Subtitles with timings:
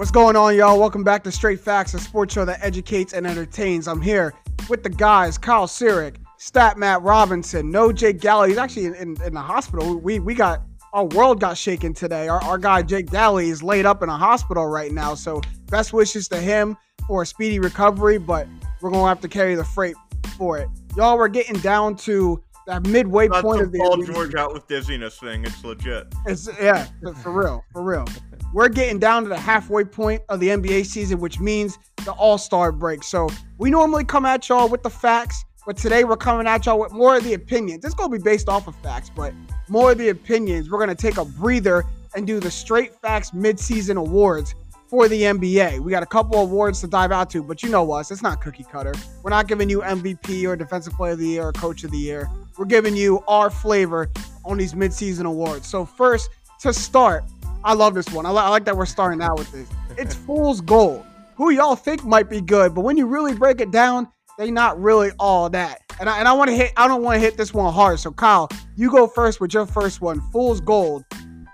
[0.00, 0.80] What's going on, y'all?
[0.80, 3.86] Welcome back to Straight Facts, a sports show that educates and entertains.
[3.86, 4.32] I'm here
[4.70, 8.48] with the guys, Kyle Sirik, Stat Matt Robinson, no Jake Galley.
[8.48, 9.98] He's actually in, in, in, the hospital.
[9.98, 10.62] We we got
[10.94, 12.28] our world got shaken today.
[12.28, 15.14] Our, our guy Jake Galley is laid up in a hospital right now.
[15.14, 18.48] So best wishes to him for a speedy recovery, but
[18.80, 19.96] we're gonna have to carry the freight
[20.38, 20.70] for it.
[20.96, 25.18] Y'all, we're getting down to that midway point of the Paul George out with dizziness
[25.18, 25.44] thing.
[25.44, 26.06] It's legit.
[26.24, 26.86] It's yeah,
[27.22, 28.06] for real, for real.
[28.52, 32.36] We're getting down to the halfway point of the NBA season, which means the All
[32.36, 33.04] Star break.
[33.04, 33.28] So
[33.58, 36.92] we normally come at y'all with the facts, but today we're coming at y'all with
[36.92, 37.84] more of the opinions.
[37.84, 39.32] It's gonna be based off of facts, but
[39.68, 40.68] more of the opinions.
[40.68, 41.84] We're gonna take a breather
[42.16, 44.56] and do the straight facts midseason awards
[44.88, 45.78] for the NBA.
[45.78, 48.40] We got a couple awards to dive out to, but you know us, it's not
[48.40, 48.94] cookie cutter.
[49.22, 51.98] We're not giving you MVP or Defensive Player of the Year or Coach of the
[51.98, 52.28] Year.
[52.58, 54.10] We're giving you our flavor
[54.44, 55.68] on these midseason awards.
[55.68, 57.24] So first, to start,
[57.64, 58.26] I love this one.
[58.26, 59.68] I, li- I like that we're starting out with this.
[59.98, 61.04] It's Fool's Gold.
[61.36, 64.08] Who y'all think might be good, but when you really break it down,
[64.38, 65.80] they not really all that.
[65.98, 66.72] And I, and I want to hit.
[66.76, 67.98] I don't want to hit this one hard.
[67.98, 70.20] So Kyle, you go first with your first one.
[70.32, 71.04] Fool's Gold.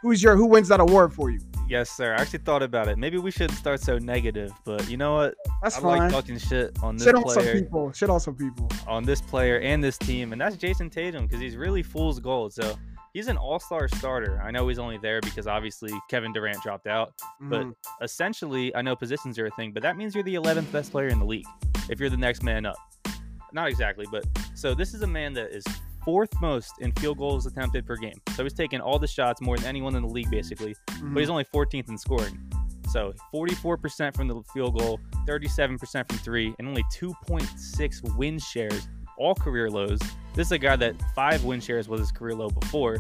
[0.02, 1.40] Who's your who wins that award for you?
[1.68, 2.14] Yes, sir.
[2.14, 2.96] I actually thought about it.
[2.96, 5.34] Maybe we shouldn't start so negative, but you know what?
[5.62, 5.98] That's I fine.
[5.98, 7.92] like talking shit on this Shit on some people.
[7.92, 8.70] Shit on some people.
[8.86, 12.52] on this player and this team, and that's Jayson Tatum because he's really fool's gold.
[12.52, 12.77] So
[13.17, 14.42] he's an all-star starter.
[14.45, 17.75] I know he's only there because obviously Kevin Durant dropped out, but Mhm.
[18.03, 21.08] essentially, I know positions are a thing, but that means you're the 11th best player
[21.08, 21.47] in the league
[21.89, 22.77] if you're the next man up.
[23.55, 25.64] Not exactly, but so this is a man that is
[26.05, 28.20] fourth most in field goals attempted per game.
[28.34, 30.75] So he's taking all the shots more than anyone in the league, basically.
[30.89, 31.14] Mhm.
[31.14, 32.39] but he's only 14th in scoring.
[32.91, 39.34] So 44% from the field goal, 37% from three, and only 2.6 win shares, all
[39.34, 39.98] career lows.
[40.34, 42.97] This is a guy that five win shares was his career low before.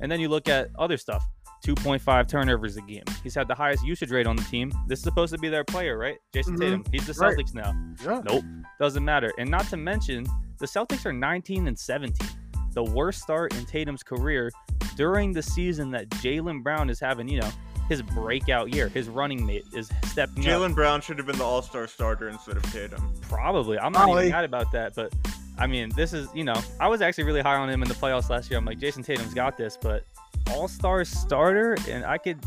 [0.00, 1.24] And then you look at other stuff
[1.66, 3.02] 2.5 turnovers a game.
[3.22, 4.72] He's had the highest usage rate on the team.
[4.86, 6.16] This is supposed to be their player, right?
[6.32, 6.60] Jayson Mhm.
[6.60, 6.84] Tatum.
[6.90, 7.36] He's the Right.
[7.36, 7.74] Celtics now.
[8.02, 8.22] yeah.
[8.24, 8.44] Nope,
[8.78, 9.30] doesn't matter.
[9.38, 10.26] And not to mention,
[10.58, 12.26] the Celtics are 19 and 17,
[12.72, 14.50] the worst start in Tatum's career
[14.96, 17.50] during the season that Jaylen Brown is having, you know,
[17.90, 18.88] his breakout year.
[18.88, 20.50] His running mate is stepping up.
[20.62, 23.12] Jaylen Brown should have been the All Star starter instead of Tatum.
[23.22, 23.78] Probably.
[23.78, 24.22] I'm not Probably.
[24.28, 25.12] even mad about that, but
[25.60, 27.94] I mean, this is, you know, I was actually really high on him in the
[27.94, 28.58] playoffs last year.
[28.58, 30.04] I'm like, Jayson Tatum's got this, but
[30.50, 32.38] All Star starter, and I could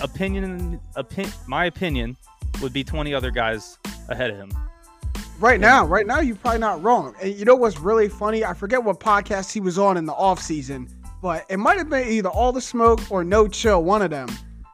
[0.00, 2.16] opinion, opin, my opinion
[2.62, 4.52] would be 20 other guys ahead of him.
[5.40, 7.14] Right now, right now, you're probably not wrong.
[7.20, 8.44] And you know what's really funny?
[8.44, 10.88] I forget what podcast he was on in the off season,
[11.20, 14.28] but it might have been either All the Smoke or No Chill, one of them.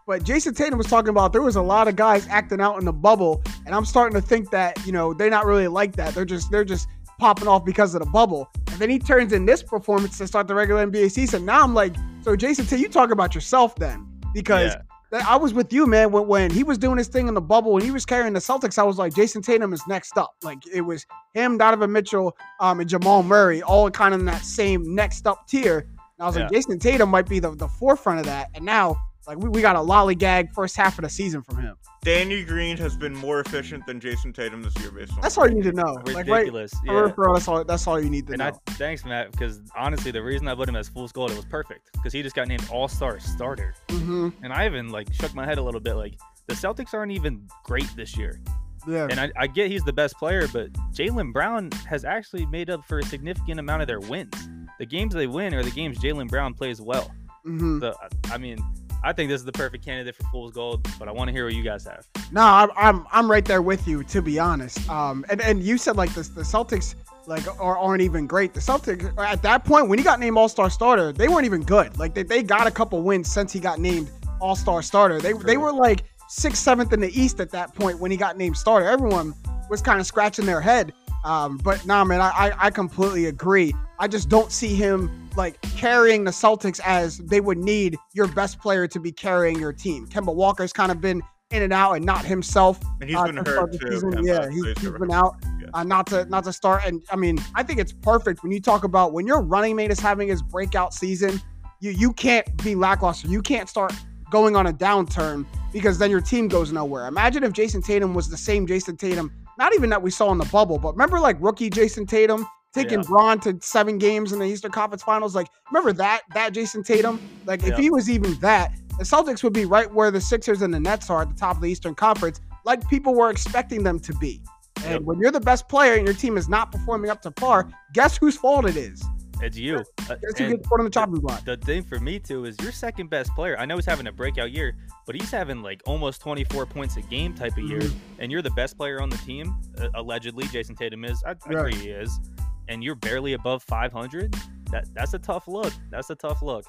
[0.06, 2.84] But Jayson Tatum was talking about there was a lot of guys acting out in
[2.84, 6.14] the bubble, and I'm starting to think that you know they're not really like that.
[6.14, 6.86] They're just they're just
[7.18, 8.48] popping off because of the bubble.
[8.70, 11.44] And then he turns in this performance to start the regular NBA season.
[11.44, 14.82] Now I'm like, so Jayson Tatum, you talk about yourself then, because Yeah.
[15.28, 16.10] I was with you, man.
[16.10, 18.40] When, when he was doing his thing in the bubble, when he was carrying the
[18.40, 20.34] Celtics, I was like, Jayson Tatum is next up.
[20.42, 24.42] Like it was him, Donovan Mitchell, um, and Jamal Murray, all kind of in that
[24.42, 25.80] same next up tier.
[25.80, 28.48] And I was like, Jayson Tatum might be the, the forefront of that.
[28.54, 28.96] And now,
[29.26, 31.76] like, we, we got a lollygag first half of the season from him.
[32.02, 35.48] Danny Green has been more efficient than Jayson Tatum this year, based on That's all
[35.48, 35.84] you need to know.
[36.04, 36.72] Like, right, Ridiculous.
[36.84, 37.08] yeah.
[37.16, 37.64] real, that's all.
[37.64, 38.46] That's all you need to And know.
[38.66, 41.44] I thanks Matt because honestly the reason I put him as fool's gold it was
[41.44, 45.32] perfect because he just got named All Star starter hmm and I even like shook
[45.34, 46.14] my head a little bit like
[46.48, 48.40] the Celtics aren't even great this year
[48.88, 49.06] Yeah.
[49.08, 52.84] and I, I get he's the best player but Jaylen Brown has actually made up
[52.86, 54.34] for a significant amount of their wins
[54.80, 57.08] the games they win are the games Jaylen Brown plays well
[57.44, 57.94] hmm so
[58.32, 58.58] I mean
[59.04, 61.44] I think this is the perfect candidate for fool's gold but I want to hear
[61.44, 64.88] what you guys have No, I'm, I'm I'm right there with you to be honest.
[64.88, 66.94] Um, and and you said like this, the Celtics
[67.26, 68.54] like are, aren't even great.
[68.54, 71.62] The Celtics at that point when he got named All Star starter, they weren't even
[71.62, 71.98] good.
[71.98, 74.10] Like they, they got a couple wins since he got named
[74.40, 75.20] All Star starter.
[75.20, 78.36] They they were like sixth, seventh in the East at that point when he got
[78.36, 78.86] named starter.
[78.86, 79.34] Everyone
[79.68, 80.92] was kind of scratching their head.
[81.24, 83.74] Um, but nah, man, I, I I completely agree.
[83.98, 88.60] I just don't see him like carrying the Celtics as they would need your best
[88.60, 90.06] player to be carrying your team.
[90.06, 92.80] Kemba Walker's kind of been in and out and not himself.
[93.00, 93.78] And he's uh, been hurt too.
[93.78, 95.36] Kemba, Yeah, he's, he's been out.
[95.60, 95.68] Yeah.
[95.74, 96.82] Uh, not to not to start.
[96.84, 99.90] And I mean, I think it's perfect when you talk about when your running mate
[99.90, 101.40] is having his breakout season.
[101.80, 103.28] You you can't be lackluster.
[103.28, 103.92] You can't start
[104.30, 107.06] going on a downturn because then your team goes nowhere.
[107.06, 110.38] Imagine if Jayson Tatum was the same Jayson Tatum, not even that we saw in
[110.38, 113.06] the bubble, but remember like rookie Jayson Tatum taking Yeah.
[113.08, 115.34] Bron to seven games in the Eastern Conference Finals.
[115.34, 117.20] Like, remember that that Jayson Tatum?
[117.46, 117.76] Like, if Yeah.
[117.76, 121.10] he was even that, the Celtics would be right where the Sixers and the Nets
[121.10, 124.40] are at the top of the Eastern Conference, like people were expecting them to be.
[124.84, 125.02] And Yep.
[125.02, 128.16] when you're the best player and your team is not performing up to par, guess
[128.16, 129.02] whose fault it is?
[129.44, 129.78] It's you.
[129.78, 129.82] Uh,
[130.14, 131.44] Guess who and gets put on the chopping block?
[131.44, 133.58] the thing for me too is your second best player.
[133.58, 137.00] I know he's having a breakout year, but he's having like almost 24 points a
[137.02, 137.94] game type of year, Mhm.
[138.20, 139.56] and you're the best player on the team.
[139.80, 141.20] Uh, allegedly, Jayson Tatum is.
[141.26, 141.74] I, I Right.
[141.74, 142.20] agree he is,
[142.68, 144.34] and you're barely above 500.
[144.70, 145.72] That that's a tough look.
[145.90, 146.64] That's a tough look.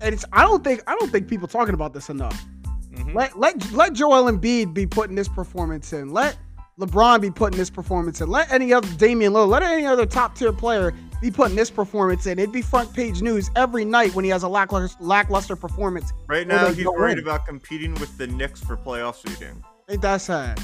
[0.00, 2.44] And it's I don't think I don't think people talking about this enough.
[2.92, 3.14] Mhm.
[3.14, 6.10] Let let let Joel Embiid be putting this performance in.
[6.10, 6.36] Let
[6.78, 8.28] LeBron be putting this performance in.
[8.30, 12.26] Let any other Damian Lillard, let any other top tier player be putting this performance
[12.26, 12.38] in.
[12.38, 16.12] It'd be front page news every night when he has a lackluster, lackluster performance.
[16.28, 17.18] Right now, he's worried win.
[17.18, 19.64] about competing with the Knicks for playoff seeding.
[19.88, 20.60] Ain't that sad?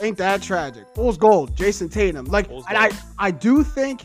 [0.00, 0.84] Ain't that tragic?
[0.94, 2.26] Fool's gold, Jayson Tatum.
[2.26, 2.90] Like, and I.
[3.18, 4.02] I do think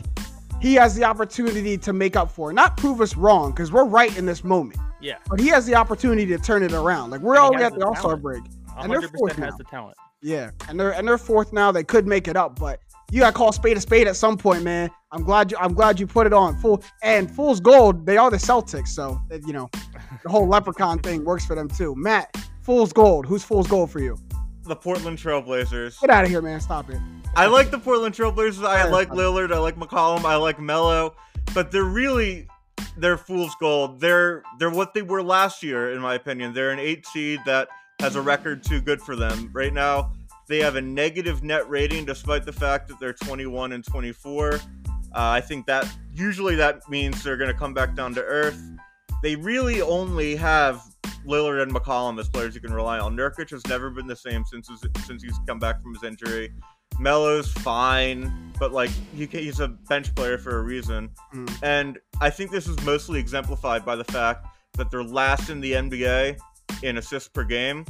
[0.60, 2.54] he has the opportunity to make up for it.
[2.54, 4.80] Not prove us wrong, because we're right in this moment.
[5.00, 7.10] Yeah, But he has the opportunity to turn it around.
[7.10, 8.42] Like we're already at the the All Star break.
[8.78, 9.56] And they're fourth has now.
[9.56, 9.96] the talent.
[10.22, 11.70] Yeah, and they're and they're fourth now.
[11.70, 12.80] They could make it up, but
[13.10, 14.90] you gotta call spade a spade at some point, man.
[15.12, 18.06] I'm glad you I'm glad you put it on full and fool's gold.
[18.06, 19.68] They are the Celtics, so you know
[20.22, 21.94] the whole leprechaun thing works for them too.
[21.96, 22.34] Matt,
[22.66, 23.26] fool's gold.
[23.26, 24.18] Who's fool's gold for you?
[24.64, 26.00] The Portland Trailblazers.
[26.00, 26.60] Get out of here, man.
[26.60, 27.00] Stop it.
[27.36, 28.66] I like the Portland Trailblazers.
[28.66, 29.52] I like Lillard.
[29.52, 30.24] I like McCollum.
[30.24, 31.14] I like Melo.
[31.54, 32.48] But they're really
[32.96, 34.00] they're fool's gold.
[34.00, 36.52] They're they're what they were last year, in my opinion.
[36.52, 37.68] They're an eight seed that
[38.00, 39.50] has a record too good for them.
[39.52, 40.12] Right now,
[40.48, 44.54] they have a negative net rating despite the fact that they're 21 and 24.
[44.54, 44.58] Uh,
[45.14, 48.60] I think that usually that means they're going to come back down to earth.
[49.26, 50.84] They really only have
[51.26, 53.16] Lillard and McCollum as players you can rely on.
[53.16, 56.52] Nurkic has never been the same since his, since he's come back from his injury.
[57.00, 61.10] Melo's fine, but like he, he's a bench player for a reason.
[61.34, 61.58] Mm.
[61.64, 65.72] And I think this is mostly exemplified by the fact that they're last in the
[65.72, 66.38] NBA
[66.84, 67.84] in assists per game,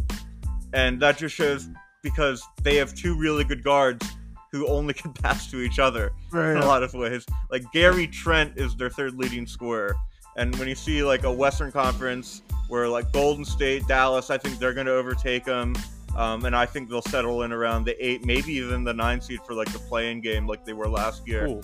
[0.73, 1.69] and that just shows
[2.03, 4.09] because they have two really good guards
[4.53, 7.27] who only can pass to each other in a lot of ways.
[7.51, 9.95] Like Gary Trent is their third leading scorer.
[10.37, 14.59] And when you see like a Western Conference where like Golden State, Dallas, I think
[14.59, 15.75] they're going to overtake them.
[16.17, 19.41] Um, and I think they'll settle in around the eight, maybe even the nine seed
[19.47, 21.47] for like the playing game, like they were last year.
[21.47, 21.61] Ooh,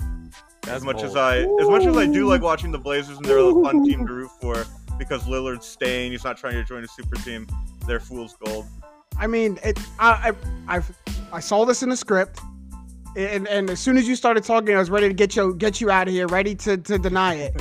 [0.68, 1.18] as much as bold.
[1.18, 4.06] I, as much as I do like watching the Blazers and they're a fun team
[4.06, 4.64] to root for
[4.98, 7.46] because Lillard's staying, he's not trying to join a super team.
[7.86, 8.66] They're fool's gold.
[9.16, 9.78] I mean, it.
[9.98, 10.34] I
[10.68, 10.82] I I,
[11.32, 12.40] I saw this in the script,
[13.16, 15.80] and and as soon as you started talking, I was ready to get you get
[15.80, 17.60] you out of here, ready to to deny it.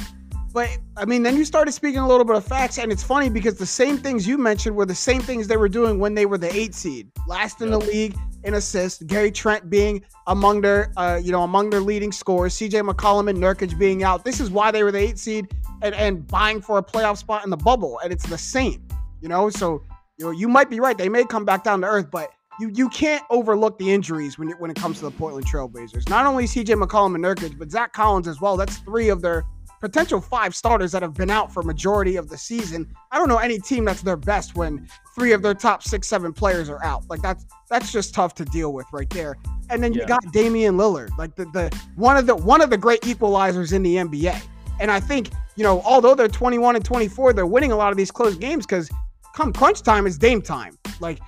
[0.53, 3.29] But I mean, then you started speaking a little bit of facts, and it's funny
[3.29, 6.25] because the same things you mentioned were the same things they were doing when they
[6.25, 9.01] were the eight seed, last in the league in assists.
[9.03, 12.53] Gary Trent being among their, uh, you know, among their leading scorers.
[12.53, 12.79] C.J.
[12.81, 14.25] McCollum and Nurkic being out.
[14.25, 15.47] This is why they were the eight seed
[15.81, 18.85] and and vying for a playoff spot in the bubble, and it's the same,
[19.21, 19.49] you know.
[19.49, 19.83] So
[20.17, 20.97] you know, you might be right.
[20.97, 24.49] They may come back down to earth, but you you can't overlook the injuries when
[24.49, 26.09] it, when it comes to the Portland Trailblazers.
[26.09, 26.73] Not only C.J.
[26.75, 28.57] McCollum and Nurkic, but Zach Collins as well.
[28.57, 29.43] That's three of their
[29.81, 32.87] potential five starters that have been out for majority of the season.
[33.11, 36.31] I don't know any team that's their best when three of their top six, seven
[36.31, 37.03] players are out.
[37.09, 39.35] Like that's that's just tough to deal with right there.
[39.69, 40.07] And then you Yeah.
[40.07, 43.83] got Damian Lillard, like the, the one of the one of the great equalizers in
[43.83, 44.39] the NBA.
[44.79, 47.97] And I think, you know, although they're 21 and 24, they're winning a lot of
[47.97, 48.89] these close games because
[49.35, 50.77] come crunch time, it's Dame time.
[50.99, 51.19] Like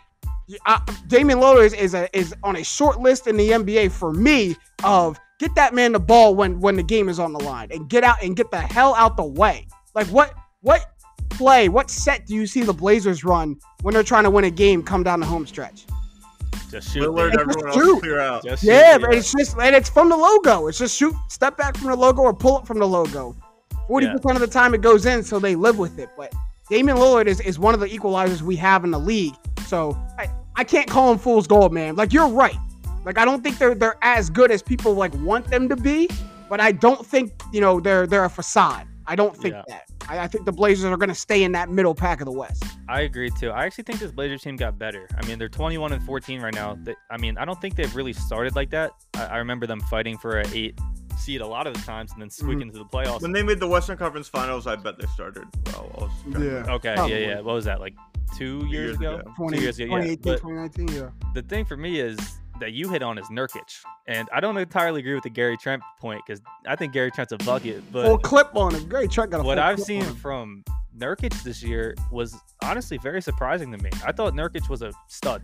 [0.65, 4.13] uh, Damian Lillard is, is a is on a short list in the NBA for
[4.13, 7.67] me of get that man the ball when when the game is on the line
[7.71, 9.67] and get out and get the hell out the way.
[9.93, 10.85] Like what what
[11.29, 14.51] play, what set do you see the Blazers run when they're trying to win a
[14.51, 15.85] game come down the home stretch?
[16.71, 17.03] Just shoot.
[17.03, 17.41] Lillard, baby.
[17.41, 17.99] everyone else Shoot.
[18.01, 18.43] clear out.
[18.43, 19.05] Just shoot, Yeah, baby.
[19.07, 20.67] but it's just and it's from the logo.
[20.67, 23.35] It's just shoot, step back from the logo or pull up from the logo.
[23.87, 26.09] Forty percent of the time it goes in, so they live with it.
[26.15, 26.33] But
[26.69, 29.35] Damian Lillard is, is one of the equalizers we have in the league.
[29.67, 31.95] So I, I can't call him fool's gold, man.
[31.95, 32.55] Like you're right.
[33.05, 36.09] Like I don't think they're they're as good as people like want them to be,
[36.49, 38.87] but I don't think you know they're they're a facade.
[39.05, 39.63] I don't think Yeah.
[39.67, 39.83] that.
[40.09, 42.31] I, I think the Blazers are going to stay in that middle pack of the
[42.31, 42.63] West.
[42.89, 43.51] I agree too.
[43.51, 45.07] I actually think this Blazers team got better.
[45.21, 46.77] I mean, they're 21 and 14 right now.
[46.81, 48.91] They, I mean, I don't think they've really started like that.
[49.15, 50.77] I, I remember them fighting for a eight
[51.17, 52.63] seed a lot of the times and then squeak Mhm.
[52.63, 53.21] into the playoffs.
[53.21, 55.89] When they made the Western Conference Finals, I bet they started well.
[55.97, 57.21] I was trying to- okay, Probably.
[57.21, 57.35] yeah, yeah.
[57.41, 57.93] What was that like?
[58.37, 59.15] Two years, years ago?
[59.17, 59.31] ago.
[59.37, 60.15] 20, Two years ago, yeah.
[60.15, 61.09] 2018, But 2019, yeah.
[61.33, 62.17] the thing for me is
[62.63, 65.83] that you hit on is Nurkic, and I don't entirely agree with the Gary Trent
[65.99, 68.87] point because I think Gary Trent's a bucket, but Full clip on him.
[68.87, 70.63] Great Trent got a what I've seen from
[70.97, 73.89] Nurkic this year was honestly very surprising to me.
[74.05, 75.41] I thought Nurkic was a stud.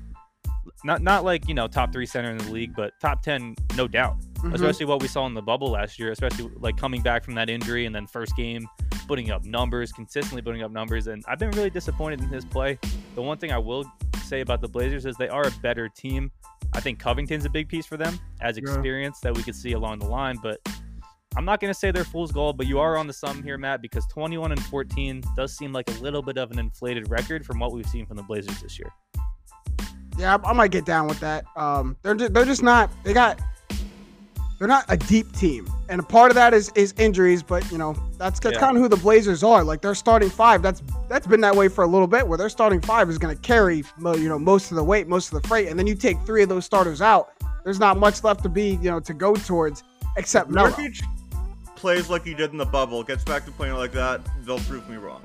[0.86, 3.86] Not not like, you know, top 3 center in the league, but top 10 no
[3.86, 4.16] doubt.
[4.38, 4.54] Mhm.
[4.54, 7.50] Especially what we saw in the bubble last year, especially like coming back from that
[7.50, 8.66] injury and then first game
[9.10, 12.80] putting up numbers, consistently putting up numbers and I've been really disappointed in his play.
[13.16, 13.84] The one thing I will
[14.30, 16.32] say about the Blazers is they are a better team.
[16.74, 18.62] I think Covington's a big piece for them as Yeah.
[18.64, 20.60] experience that we could see along the line, but
[21.36, 23.58] I'm not going to say they're fool's gold, but you are on the sum here,
[23.58, 27.46] Matt, because 21 and 14 does seem like a little bit of an inflated record
[27.46, 28.92] from what we've seen from the Blazers this year.
[30.18, 31.46] Yeah, I, I might get down with that.
[31.56, 32.92] Um, they're just, they're just not.
[33.04, 33.40] They got.
[34.60, 37.42] They're not a deep team, and a part of that is is injuries.
[37.42, 38.60] But you know that's, that's Yeah.
[38.60, 39.64] kind of who the Blazers are.
[39.64, 40.62] Like their starting five.
[40.62, 42.28] That's that's been that way for a little bit.
[42.28, 45.32] Where their starting five is going to carry you know most of the weight, most
[45.34, 47.32] of the freight, and then you take three of those starters out.
[47.64, 49.84] There's not much left to be you know to go towards
[50.18, 50.70] except Melo.
[50.72, 51.02] Nurkic
[51.78, 54.90] plays like he did in the bubble, gets back to playing like that, they'll prove
[54.90, 55.22] me wrong.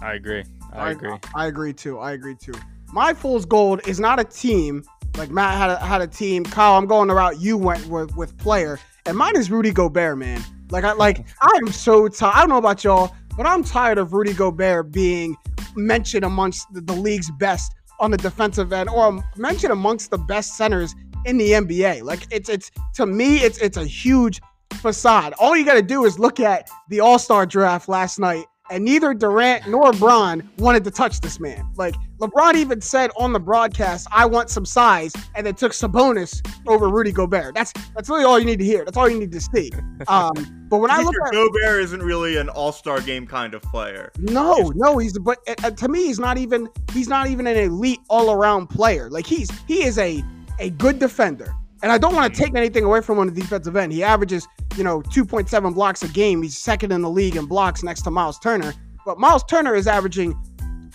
[0.00, 0.42] I agree.
[0.72, 1.12] I agree.
[1.34, 1.98] I agree too.
[1.98, 2.54] I agree too.
[2.92, 4.84] My fool's gold is not a team.
[5.16, 6.44] Like Matt had a, had a team.
[6.44, 10.18] Kyle, I'm going the route you went with with player, and mine is Rudy Gobert,
[10.18, 10.42] man.
[10.70, 12.34] Like I like I am so tired.
[12.34, 15.36] I don't know about y'all, but I'm tired of Rudy Gobert being
[15.76, 20.56] mentioned amongst the, the league's best on the defensive end, or mentioned amongst the best
[20.56, 22.02] centers in the NBA.
[22.02, 24.40] Like it's it's to me, it's it's a huge
[24.74, 25.32] facade.
[25.38, 28.84] All you got to do is look at the All Star draft last night, and
[28.84, 31.66] neither Durant nor Bron wanted to touch this man.
[31.76, 31.94] Like
[32.26, 36.88] LeBron even said on the broadcast, "I want some size," and then took Sabonis over
[36.88, 37.54] Rudy Gobert.
[37.54, 38.84] That's that's really all you need to hear.
[38.84, 39.70] That's all you need to see.
[40.08, 41.26] Um, but when I look Mr.
[41.28, 44.12] at Gobert isn't really an all-star game kind of player.
[44.18, 48.00] no, no, he's but uh, to me, he's not even he's not even an elite
[48.10, 49.08] all around player.
[49.08, 50.22] Like he's he is a
[50.58, 53.40] a good defender, and I don't want to take anything away from him on the
[53.40, 53.92] defensive end.
[53.92, 56.42] He averages you know 2.7 blocks a game.
[56.42, 58.74] He's second in the league in blocks next to Miles Turner.
[59.06, 60.38] But Miles Turner is averaging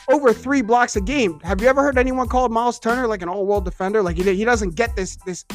[0.10, 1.40] over three blocks a game.
[1.42, 4.02] Have you ever heard anyone call Miles Turner like an all world defender?
[4.02, 5.46] Like he he doesn't get this this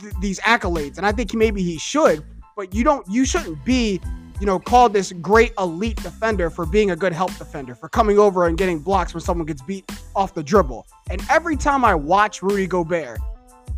[0.00, 2.24] th- these accolades, and I think maybe he should.
[2.56, 4.00] But you don't you shouldn't be
[4.40, 8.18] you know, called this great elite defender for being a good help defender, for coming
[8.18, 10.86] over and getting blocks when someone gets beat off the dribble.
[11.08, 13.20] And every time I watch Rudy Gobert,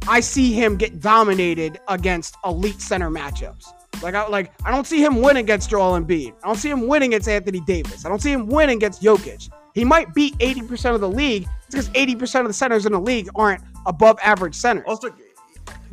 [0.09, 3.66] I see him get dominated against elite center matchups.
[4.02, 6.35] Like I like I don't see him win against Joel Embiid.
[6.42, 8.04] I don't see him win against Anthony Davis.
[8.04, 9.49] I don't see him win against Jokic.
[9.76, 13.28] He might beat 80% of the league because 80% of the centers in the league
[13.35, 14.85] aren't above average centers.
[14.88, 15.11] Also,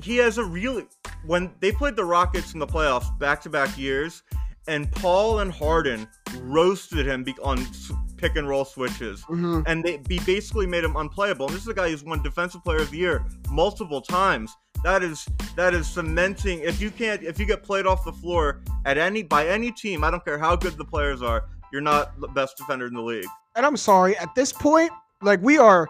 [0.02, 0.86] he has a really
[1.26, 4.24] when they played the Rockets in the playoffs back-to-back years,
[4.70, 6.08] and Paul and Harden
[6.44, 7.68] roasted him on
[8.16, 9.64] pick and roll switches, Mhm.
[9.68, 11.48] and they he basically made him unplayable.
[11.48, 14.56] And this is a guy who's won Defensive Player of the Year multiple times.
[14.86, 16.62] That is that is cementing.
[16.62, 20.06] If you can't, if you get played off the floor at any by any team,
[20.06, 23.02] I don't care how good the players are, you're not the best defender in the
[23.02, 23.28] league.
[23.56, 24.92] And I'm sorry, at this point,
[25.22, 25.88] like we are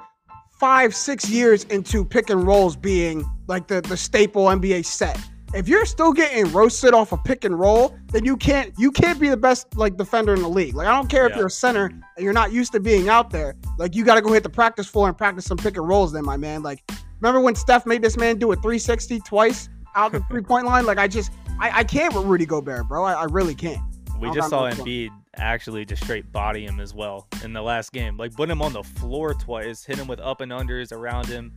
[0.60, 5.20] five, six years into pick and rolls being like the, the staple NBA set.
[5.54, 9.20] If you're still getting roasted off a pick and roll, then you can't you can't
[9.20, 10.74] be the best like defender in the league.
[10.74, 13.30] Like I don't care if you're a center and you're not used to being out
[13.30, 13.56] there.
[13.78, 16.12] Like you got to go hit the practice floor and practice some pick and rolls.
[16.12, 16.84] Then my man, like
[17.20, 20.88] remember when Steph made this man do a 360 twice out the three point line?
[20.88, 23.04] Like I just I, I can't with Rudy Gobert, bro.
[23.04, 23.82] I, I really can't.
[24.24, 24.70] We I'll just saw.
[24.70, 28.16] Embiid actually just straight body him as well in the last game.
[28.16, 31.54] Like put him on the floor twice, hit him with up and unders around him.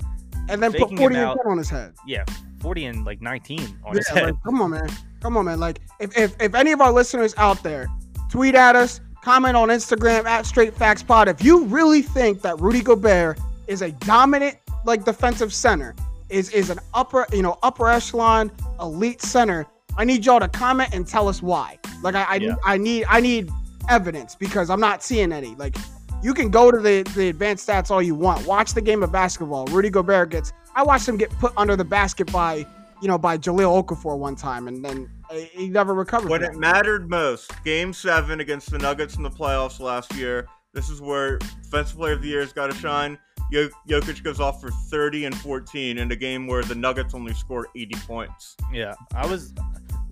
[0.48, 1.94] And then put 40 and 10 on his head.
[2.08, 2.24] Yeah,
[2.58, 4.24] 40 and like 19 on his head.
[4.24, 4.88] like, come on, man.
[5.20, 5.60] Come on, man.
[5.60, 7.86] Like, if, if if any of our listeners out there
[8.28, 11.28] tweet at us, comment on Instagram at Straight Facts Pod.
[11.28, 15.94] If you really think that Rudy Gobert is a dominant like defensive center,
[16.30, 19.66] is is an upper you know upper echelon elite center,
[19.96, 21.78] I need y'all to comment and tell us why.
[22.02, 22.48] Like, I I, Yeah.
[22.50, 23.50] need, I need I need
[23.88, 25.54] evidence because I'm not seeing any.
[25.56, 25.76] Like,
[26.22, 28.46] you can go to the the advanced stats all you want.
[28.46, 29.66] Watch the game of basketball.
[29.66, 30.52] Rudy Gobert gets.
[30.74, 32.66] I watched him get put under the basket by
[33.02, 35.06] you know, by Jahlil Okafor one time, and then
[35.52, 36.30] he never recovered.
[36.30, 36.58] when it that.
[36.58, 40.46] mattered most, Game Seven against the Nuggets in the playoffs last year.
[40.72, 43.18] This is where Defensive Player of the Year's got to shine.
[43.52, 47.34] Jok- Jokic goes off for 30 and 14 in a game where the Nuggets only
[47.34, 48.56] scored 80 points.
[48.72, 49.52] Yeah, I was.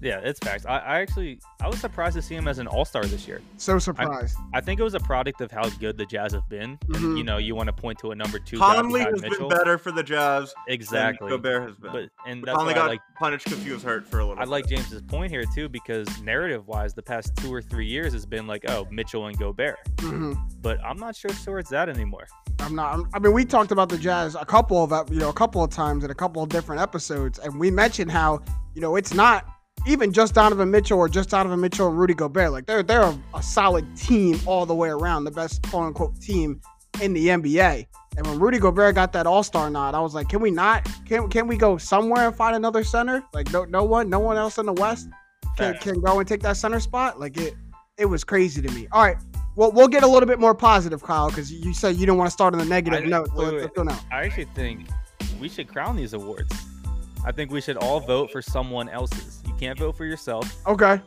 [0.04, 0.66] Yeah, it's facts.
[0.66, 3.40] I, I actually I was surprised to see him as an All Star this year.
[3.56, 4.36] so surprised.
[4.52, 6.76] I think it was a product of how good the Jazz have been.
[6.88, 6.96] Mhm.
[6.96, 9.48] And, you know, you want to point to a number two guy Conley has Mitchell.
[9.48, 11.30] been better for the Jazz Exactly.
[11.30, 11.92] than Gobert has been.
[11.92, 14.18] But and But that's Conley why I got like punished because he was hurt for
[14.20, 14.66] a little I like.
[14.66, 18.46] James's point here too because narrative wise, the past two or three years has been
[18.46, 19.78] like, oh, Mitchell and Gobert.
[19.96, 20.36] Mhm.
[20.60, 22.26] But I'm not sure sure it's that anymore.
[22.60, 22.92] I'm not.
[22.92, 25.64] I'm- I mean, we talked about the Jazz a couple of you know a couple
[25.64, 28.40] of times in a couple of different episodes, and we mentioned how
[28.74, 29.46] you know it's not
[29.86, 32.52] even just Donovan Mitchell or just Donovan Mitchell and Rudy Gobert.
[32.52, 36.20] Like they're they're a, a solid team all the way around, the best quote unquote
[36.20, 36.60] team
[37.00, 37.86] in the NBA.
[38.16, 40.88] And when Rudy Gobert got that All Star nod, I was like, can we not?
[41.06, 43.22] Can can we go somewhere and find another center?
[43.32, 45.08] Like no no one no one else in the West
[45.56, 47.20] can, can go and take that center spot.
[47.20, 47.54] Like it
[47.98, 48.88] it was crazy to me.
[48.92, 49.16] All right.
[49.56, 52.26] Well, we'll get a little bit more positive, Kyle, because you said you don't want
[52.26, 53.28] to start on the negative I- note.
[53.36, 53.84] So wait, wait.
[53.86, 53.98] now.
[54.10, 54.88] I actually think
[55.40, 56.52] we should crown these awards.
[57.24, 59.43] I think we should all vote for someone else's.
[59.54, 61.00] You can't vote for yourself, Okay.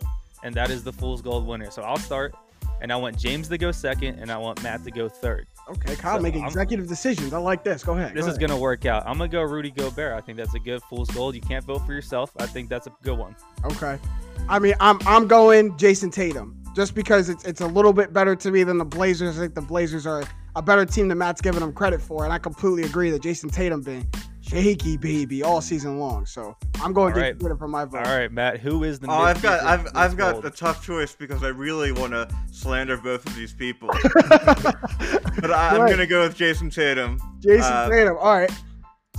[0.43, 1.69] and that is the Fool's Gold winner.
[1.69, 2.33] So I'll start,
[2.81, 5.47] and I want James to go second, and I want Matt to go third.
[5.69, 5.95] Okay.
[5.97, 7.33] Kyle So, making I'm- executive decisions.
[7.33, 7.83] I like this.
[7.83, 8.13] Go ahead.
[8.13, 8.47] This go is ahead.
[8.49, 9.03] gonna work out.
[9.05, 10.13] I'm gonna go Rudy Gobert.
[10.13, 11.35] I think that's a good Fool's Gold.
[11.35, 12.31] You can't vote for yourself.
[12.39, 13.35] I think that's a good one.
[13.65, 13.99] Okay.
[14.47, 18.33] I mean, I'm I'm going Jayson Tatum just because it's it's a little bit better
[18.33, 19.37] to me than the Blazers.
[19.37, 20.23] I think the Blazers are
[20.55, 23.49] a better team than Matt's giving them credit for, and I completely agree that Jayson
[23.49, 24.07] Tatum been
[24.47, 26.25] shaky baby all season long.
[26.25, 27.39] So I'm going All Jayson right.
[27.39, 28.05] Tatum for my vote.
[28.07, 28.59] All right, Matt.
[28.59, 29.07] Who is the?
[29.07, 30.45] Oh, I've got I've I've got Gold?
[30.45, 33.89] a tough choice because I really want to slander both of these people,
[34.29, 35.89] but I, I'm Right.
[35.89, 37.19] gonna go with Jayson Tatum.
[37.39, 38.17] Jayson Uh, Tatum.
[38.19, 38.51] All right.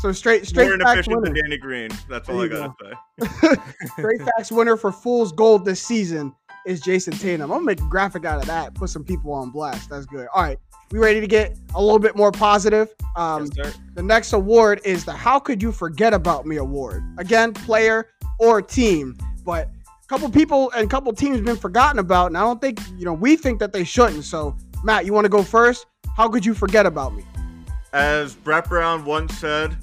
[0.01, 1.23] So straight straight More facts winner.
[1.23, 1.91] than Danny Green.
[2.09, 3.57] That's all I gotta say.
[3.99, 6.33] Straight facts winner for Fool's Gold this season
[6.67, 7.43] is Jayson Tatum.
[7.51, 8.75] I'm gonna make a graphic out of that.
[8.75, 9.91] Put some people on blast.
[9.91, 10.29] That's good.
[10.35, 10.59] All right.
[10.91, 12.89] We ready to get a little bit more positive?
[13.17, 13.79] Um, Yes, sir.
[13.95, 17.03] The next award is the How Could You Forget About Me award.
[17.19, 19.17] Again, player or team.
[19.45, 19.69] But
[20.03, 23.05] a couple people and a couple teams been forgotten about, and I don't think, you
[23.05, 24.25] know, we think that they shouldn't.
[24.25, 25.87] So, Matt, you want to go first?
[26.17, 27.25] How could you forget about me?
[27.93, 29.77] As Brett Brown once said,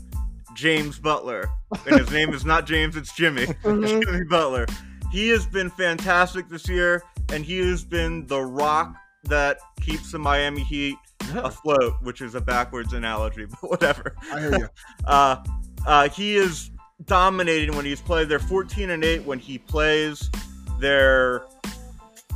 [0.56, 1.50] James Butler,
[1.86, 3.46] and his name is not James, it's Jimmy.
[3.64, 4.04] Mhm.
[4.04, 4.66] Jimmy Butler.
[5.12, 8.96] He has been fantastic this year, and he has been the rock
[9.26, 10.98] that keeps the Miami Heat
[11.34, 14.16] afloat, which is a backwards analogy, but whatever.
[14.32, 14.70] I hear you.
[15.06, 15.44] Uh,
[15.86, 16.72] uh, he is
[17.06, 18.28] dominating when he's played.
[18.28, 20.32] They're 14 and 8 when he plays.
[20.80, 21.44] They're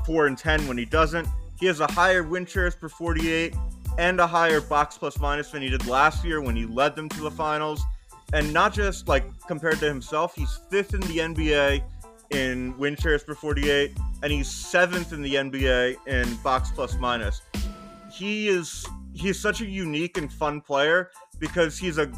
[0.05, 1.27] 4 and 10 when he doesn't.
[1.59, 3.55] He has a higher win shares per 48
[3.97, 7.09] and a higher box plus minus than he did last year when he led them
[7.09, 7.81] to the finals.
[8.33, 11.83] And not just like compared to himself, he's fifth in the NBA
[12.29, 17.41] in win shares per 48, and he's seventh in the NBA in box plus minus.
[18.11, 22.11] He is he's such a unique and fun player because he's a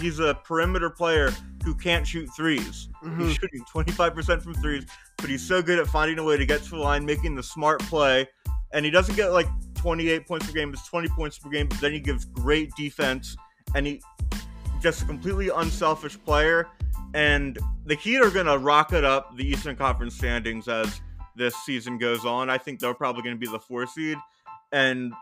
[0.00, 1.32] he's a perimeter player
[1.64, 3.20] who can't shoot 3s Mhm.
[3.20, 4.84] He's shooting 25% from threes,
[5.18, 7.42] but he's so good at finding a way to get to the line, making the
[7.42, 8.26] smart play.
[8.72, 11.80] And he doesn't get like 28 points per game, it's 20 points per game, but
[11.80, 13.36] then he gives great defense
[13.74, 14.02] and he
[14.80, 16.66] just a completely unselfish player.
[17.14, 21.00] And the Heat are going to rocket up the Eastern Conference standings as
[21.40, 22.50] this season goes on.
[22.50, 24.18] I think they're probably going to be the four seed.
[24.72, 25.12] And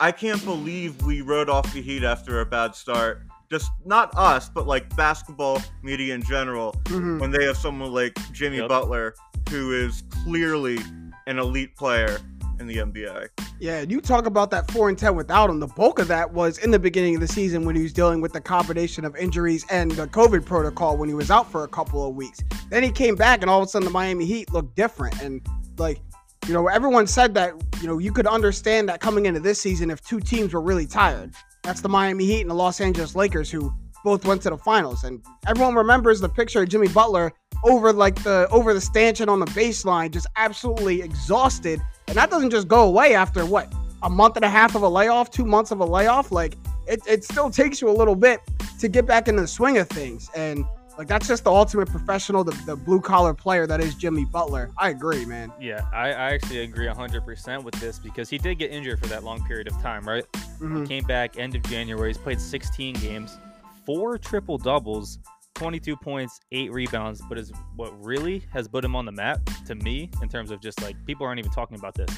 [0.00, 3.22] I can't believe we rode off the Heat after a bad start.
[3.50, 7.20] Just not us, but like basketball media in general Mhm.
[7.20, 8.68] when they have someone like Jimmy Yep.
[8.68, 9.14] Butler,
[9.50, 10.78] who is clearly
[11.26, 12.18] an elite player
[12.60, 13.28] in the NBA.
[13.60, 15.60] Yeah, and you talk about that four and ten without him.
[15.60, 18.20] The bulk of that was in the beginning of the season when he was dealing
[18.20, 21.68] with the combination of injuries and the COVID protocol when he was out for a
[21.68, 22.40] couple of weeks.
[22.70, 25.20] Then he came back, and all of a sudden the Miami Heat looked different.
[25.22, 25.40] And
[25.78, 26.00] like,
[26.46, 29.90] you know, everyone said that you know you could understand that coming into this season
[29.90, 31.32] if two teams were really tired.
[31.62, 33.72] That's the Miami Heat and the Los Angeles Lakers, who
[34.04, 35.04] both went to the finals.
[35.04, 37.32] And everyone remembers the picture of Jimmy Butler
[37.64, 41.80] over like the over the stanchion on the baseline, just absolutely exhausted.
[42.06, 44.88] And that doesn't just go away after what a month and a half of a
[44.88, 46.30] layoff, two months of a layoff.
[46.32, 48.40] Like it, it still takes you a little bit
[48.80, 50.30] to get back into the swing of things.
[50.34, 50.64] And
[50.98, 54.70] like that's just the ultimate professional, the, the blue collar player that is Jimmy Butler.
[54.76, 55.52] I agree, man.
[55.60, 59.22] Yeah, I, I actually agree 100% with this because he did get injured for that
[59.22, 60.24] long period of time, right?
[60.58, 60.88] Mhm.
[60.88, 62.08] Came back end of January.
[62.10, 63.38] He's played 16 games,
[63.86, 65.20] four triple doubles,
[65.54, 67.22] 22 points, eight rebounds.
[67.28, 70.60] But is what really has put him on the map to me in terms of
[70.60, 72.10] just like people aren't even talking about this.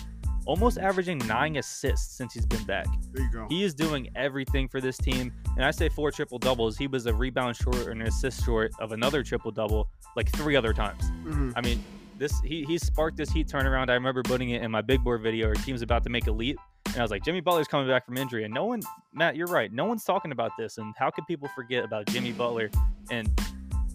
[0.50, 2.86] Almost averaging nine assists since he's been back.
[3.12, 3.46] There you go.
[3.48, 5.32] He is doing everything for this team.
[5.54, 6.76] And I say four triple doubles.
[6.76, 10.56] He was a rebound short and an assist short of another triple double like three
[10.56, 11.08] other times.
[11.22, 11.52] Mhm.
[11.54, 11.84] I mean,
[12.18, 13.90] this he he sparked this Heat turnaround.
[13.90, 15.46] I remember putting it in my big board video.
[15.46, 18.04] Our team's about to make a leap, and I was like, Jimmy Butler's coming back
[18.04, 18.80] from injury, and no one,
[19.14, 19.72] Matt, you're right.
[19.72, 22.70] No one's talking about this, and how could people forget about Jimmy Butler?
[23.12, 23.30] And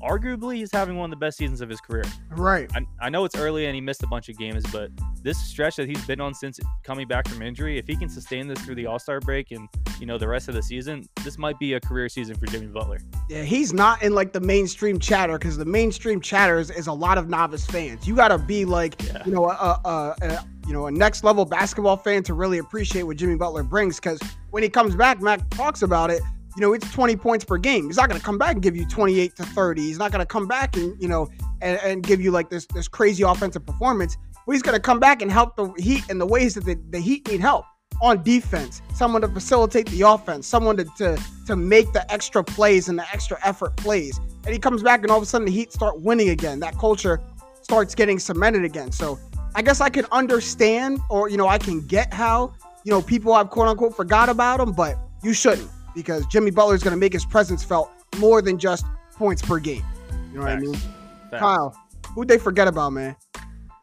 [0.02, 2.04] arguably, he's having one of the best seasons of his career.
[2.32, 2.70] Right.
[2.76, 4.92] I, I know it's early and he missed a bunch of games, but
[5.24, 8.48] this stretch that he's been on since coming back from injury, if he can sustain
[8.48, 9.68] this through the All Star break and
[10.00, 12.68] you know the rest of the season, this might be a career season for Jimmy
[12.68, 13.00] Butler.
[13.30, 16.94] Yeah, he's not in like the mainstream chatter because the mainstream chatter is, is a
[16.94, 18.08] lot of novice fans.
[18.08, 19.24] You got to be like, Yeah.
[19.26, 23.04] you know, a, a, a you know a next level basketball fan to really appreciate
[23.04, 23.98] what Jimmy Butler brings.
[23.98, 24.20] Because
[24.52, 26.22] when he comes back, Mac talks about it.
[26.56, 27.88] You know, it's 20 points per game.
[27.88, 29.82] He's not going to come back and give you 28 to 30.
[29.82, 31.28] He's not going to come back and you know
[31.62, 34.18] and, and give you like this this crazy offensive performance.
[34.46, 36.80] But he's going to come back and help the Heat in the ways that the,
[36.91, 37.65] the Heat need help
[38.02, 38.82] on defense.
[38.94, 40.48] Someone to facilitate the offense.
[40.48, 44.18] Someone to, to to make the extra plays and the extra effort plays.
[44.46, 46.60] And he comes back and all of a sudden the Heat start winning again.
[46.62, 47.22] That culture
[47.63, 48.91] starts getting cemented again.
[48.91, 49.20] So
[49.56, 52.54] I guess I can understand or you know I can get how
[52.86, 56.76] you know people have quote unquote forgot about him, but you shouldn't because Jimmy Butler
[56.76, 59.84] is going to make his presence felt more than just points per game.
[60.32, 60.76] You know what I mean?
[61.32, 61.40] Facts.
[61.40, 63.18] Kyle, Who'd they forget about, man?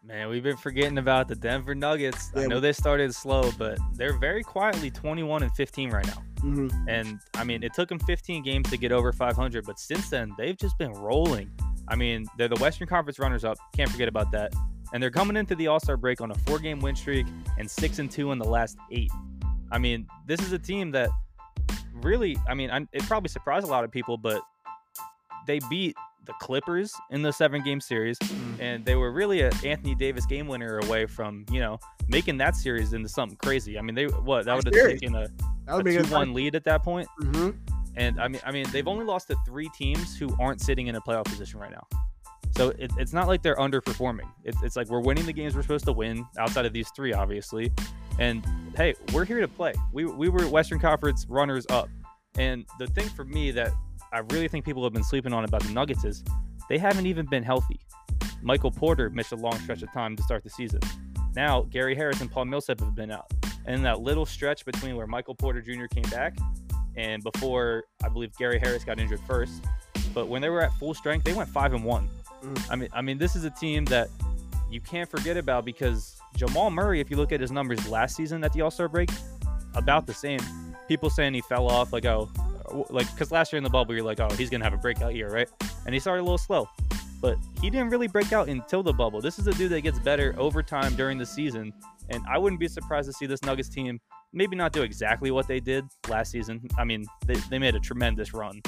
[0.02, 2.32] Man, we've been forgetting about the Denver Nuggets.
[2.34, 2.42] Yeah.
[2.42, 6.22] I know they started slow, but they're very quietly 21 and 15 right now.
[6.40, 10.08] hmm And I mean, it took them 15 games to get over 500, but since
[10.08, 11.50] then, they've just been rolling.
[11.88, 13.58] I mean, they're the Western Conference runners up.
[13.76, 14.54] Can't forget about that.
[14.94, 17.26] And they're coming into the All Star break on a four game win streak
[17.58, 19.10] and six and two in the last eight.
[19.70, 21.10] I mean, this is a team that
[22.04, 24.42] really, I mean, I, it probably surprised a lot of people, but
[25.46, 28.16] they beat the Clippers in the seven game series,
[28.60, 32.54] and they were really a Anthony Davis game winner away from, you know, making that
[32.54, 33.78] series into something crazy.
[33.78, 35.26] I mean, they what that would have taken a
[35.66, 37.08] That a would be two one lead at that point.
[37.18, 37.50] hmm
[37.96, 40.94] And I mean, I mean, they've only lost to three teams who aren't sitting in
[40.94, 41.86] a playoff position right now.
[42.56, 44.28] So it, it's not like they're underperforming.
[44.44, 47.12] It's, it's like we're winning the games we're supposed to win outside of these three,
[47.14, 47.72] obviously.
[48.18, 48.44] And
[48.76, 49.74] hey, we're here to play.
[49.92, 51.88] We, we were Western Conference runners up.
[52.38, 53.72] And the thing for me that
[54.12, 56.24] I really think people have been sleeping on about the Nuggets is
[56.68, 57.80] they haven't even been healthy.
[58.42, 60.80] Michael Porter missed a long stretch of time to start the season.
[61.34, 63.30] Now, Gary Harris and Paul Millsap have been out.
[63.64, 65.86] And that little stretch between where Michael Porter Jr.
[65.86, 66.36] came back
[66.96, 69.64] and before I believe Gary Harris got injured first.
[70.12, 72.08] But when they were at full strength, they went five and one.
[72.42, 72.70] Mm.
[72.70, 74.08] I mean, I mean, this is a team that
[74.70, 78.42] you can't forget about because Jamal Murray, if you look at his numbers last season
[78.44, 79.10] at the All Star break,
[79.74, 80.40] about the same.
[80.88, 82.28] People saying he fell off, like oh,
[82.90, 85.14] like because last year in the bubble you're like oh he's gonna have a breakout
[85.14, 85.48] year, right?
[85.86, 86.68] And he started a little slow,
[87.20, 89.20] but he didn't really break out until the bubble.
[89.20, 91.72] This is a dude that gets better over time during the season,
[92.10, 94.00] and I wouldn't be surprised to see this Nuggets team
[94.32, 96.66] maybe not do exactly what they did last season.
[96.78, 98.62] I mean, they, they made a tremendous run,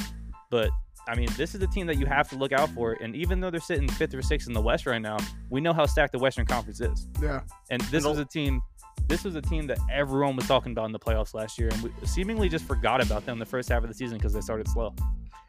[0.51, 0.71] but
[1.07, 2.93] I mean, this is a team that you have to look out for.
[3.01, 5.19] And even though they're sitting fifth or sixth in the West right now,
[5.51, 7.07] we know how stacked the Western Conference is.
[7.21, 7.41] Yeah.
[7.71, 8.63] And this And was a team.
[9.07, 11.83] This was a team that everyone was talking about in the playoffs last year, and
[11.83, 14.67] we seemingly just forgot about them the first half of the season because they started
[14.69, 14.95] slow.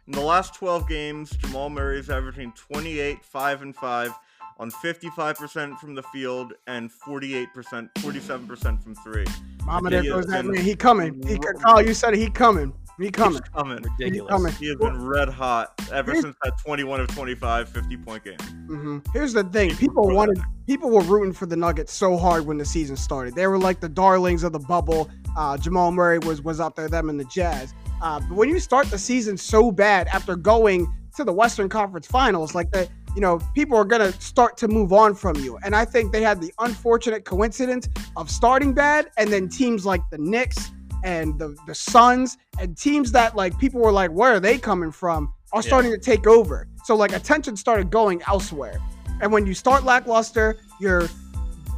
[0.08, 4.14] In the last 12 games, Jamal Murray is averaging 28, 5 and 5
[4.60, 7.48] on 55% from the field and 48%,
[7.98, 9.26] 47% from 3.
[9.66, 10.64] Mama, there He goes that man.
[10.64, 11.22] He coming.
[11.26, 12.20] He, Carl, oh, you said it.
[12.20, 12.74] He coming.
[13.00, 13.42] He coming.
[13.42, 13.84] He's coming.
[14.00, 14.30] Ridiculous.
[14.32, 14.54] coming.
[14.54, 18.38] He has been red hot ever Here's- since that 21 of 25 50 point game.
[18.68, 22.58] hmm Here's the thing: people wanted, people were rooting for the Nuggets so hard when
[22.58, 23.36] the season started.
[23.36, 25.10] They were like the darlings of the bubble.
[25.38, 27.74] Uh, Jamal Murray was was out there, them and the Jazz.
[28.02, 32.06] Uh, but when you start the season so bad after going to the Western Conference
[32.08, 35.58] Finals, like the, you know, people are gonna start to move on from you.
[35.64, 40.02] And I think they had the unfortunate coincidence of starting bad, and then teams like
[40.12, 40.72] the Knicks
[41.06, 44.92] and the the Suns and teams that like people were like, where are they coming
[44.92, 45.32] from?
[45.54, 45.68] Are Yeah.
[45.68, 46.68] starting to take over.
[46.84, 48.78] So like attention started going elsewhere.
[49.22, 51.08] And when you start lackluster, your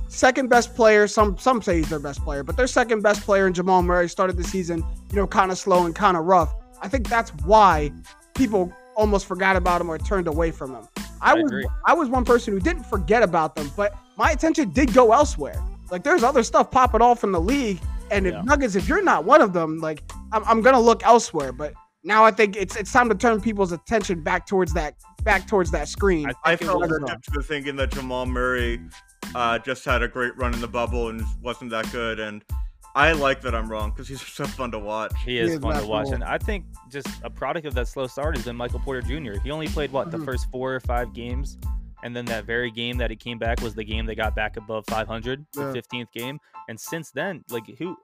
[0.08, 3.46] second best player, some some say he's their best player, but their second best player
[3.46, 6.56] in Jamal Murray started the season, you know, kind of slow and kind of rough.
[6.82, 7.92] I think that's why
[8.34, 10.88] people almost forgot about him or turned away from him.
[11.22, 11.68] I, I was agree.
[11.86, 15.62] I was one person who didn't forget about them, but my attention did go elsewhere.
[15.92, 17.80] Like there's other stuff popping off in the league,
[18.12, 18.40] and Yeah.
[18.40, 21.52] if Nuggets, if you're not one of them, like I'm, I'm gonna look elsewhere.
[21.52, 25.48] But now I think it's it's time to turn people's attention back towards that back
[25.48, 26.28] towards that screen.
[26.30, 28.80] I I think it felt was, was- to thinking that Jamal Murray
[29.36, 32.20] uh, just had a great run in the bubble and wasn't that good.
[32.20, 32.44] And
[32.96, 35.12] I like that I'm wrong because he's so fun to watch.
[35.26, 36.14] He is is fun to watch, cool.
[36.16, 39.40] and I think just a product of that slow start has been Michael Porter Jr.
[39.44, 40.26] He only played what the Mhm.
[40.26, 41.58] first four or five games,
[42.04, 44.58] and then that very game that he came back was the game they got back
[44.58, 45.72] above 500, Yeah.
[45.72, 46.40] the 15th game.
[46.70, 47.98] And since then, like who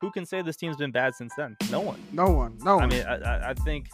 [0.00, 1.56] who can say this team's been bad since then?
[1.70, 2.00] No one.
[2.12, 2.84] no one, no one.
[2.84, 3.88] I mean, I, I, I think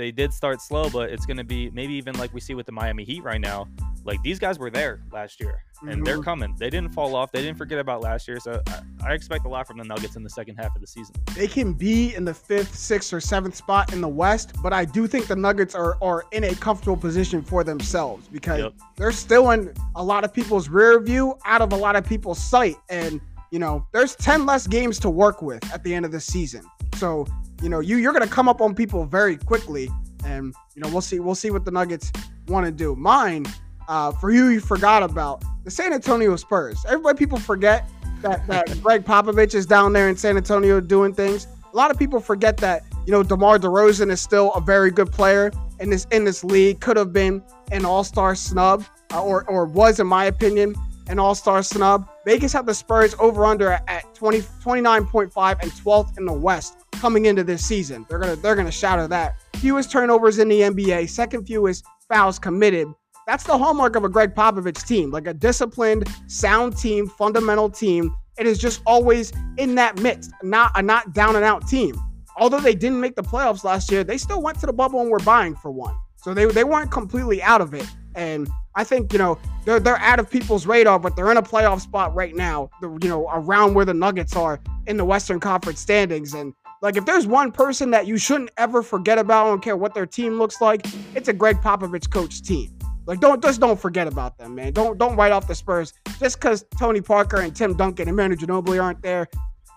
[0.00, 2.66] they did start slow, but it's going to be maybe even like we see with
[2.66, 3.68] the Miami Heat right now.
[4.04, 6.24] Like these guys were there last year, and they're Mhm.
[6.24, 6.54] coming.
[6.58, 7.30] They didn't fall off.
[7.32, 8.40] They didn't forget about last year.
[8.40, 10.86] So I, I expect a lot from the Nuggets in the second half of the
[10.86, 11.14] season.
[11.34, 14.86] they can be in the fifth, sixth, or seventh spot in the West, but I
[14.86, 18.72] do think the Nuggets are are in a comfortable position for themselves because Yep.
[18.96, 22.42] they're still in a lot of people's rear view, out of a lot of people's
[22.42, 26.12] sight, and you know there's ten less games to work with at the end of
[26.12, 26.62] the season.
[26.96, 27.26] So
[27.62, 29.90] you know you you're gonna come up on people very quickly,
[30.24, 32.12] and you know we'll see we'll see what the Nuggets
[32.48, 32.96] want to do.
[32.96, 33.46] Mine,
[33.88, 36.84] uh, for you, you forgot about the San Antonio Spurs.
[36.86, 37.88] Everybody, people forget
[38.22, 41.46] that that Gregg Popovich is down there in San Antonio doing things.
[41.72, 45.12] A lot of people forget that you know DeMar DeRozan is still a very good
[45.12, 46.80] player in this in this league.
[46.80, 47.42] Could have been
[47.72, 50.74] an All Star snub, uh, or or was, in my opinion,
[51.08, 52.08] an All Star snub.
[52.24, 57.26] Vegas had the Spurs over under at 20, 29.5 and 12th in the West coming
[57.26, 58.04] into this season.
[58.08, 59.36] They're gonna they're gonna shatter that.
[59.56, 62.88] Fewest turnovers in the NBA, second fewest fouls committed.
[63.26, 68.14] That's the hallmark of a Gregg Popovich team, like a disciplined, sound team, fundamental team.
[68.38, 72.00] It is just always in that midst, not a not down and out team.
[72.36, 75.10] Although they didn't make the playoffs last year, they still went to the bubble and
[75.10, 75.94] were buying for one.
[76.16, 77.86] So they, they weren't completely out of it.
[78.14, 81.42] And I think you know they're they're out of people's radar, but they're in a
[81.42, 82.70] playoff spot right now.
[82.82, 87.04] You know around where the Nuggets are in the Western Conference standings, and like if
[87.04, 90.38] there's one person that you shouldn't ever forget about, I don't care what their team
[90.38, 92.76] looks like, it's a Gregg Popovich coach team.
[93.06, 94.72] Like don't just don't forget about them, man.
[94.72, 98.36] Don't don't write off the Spurs just because Tony Parker and Tim Duncan and Manu
[98.36, 99.28] Ginobili aren't there.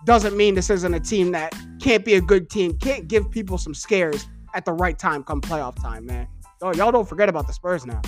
[0.04, 2.78] Doesn't mean this isn't a team that can't be a good team.
[2.78, 6.28] Can't give people some scares at the right time come playoff time, man.
[6.62, 8.00] Oh, y'all don't forget about the Spurs now.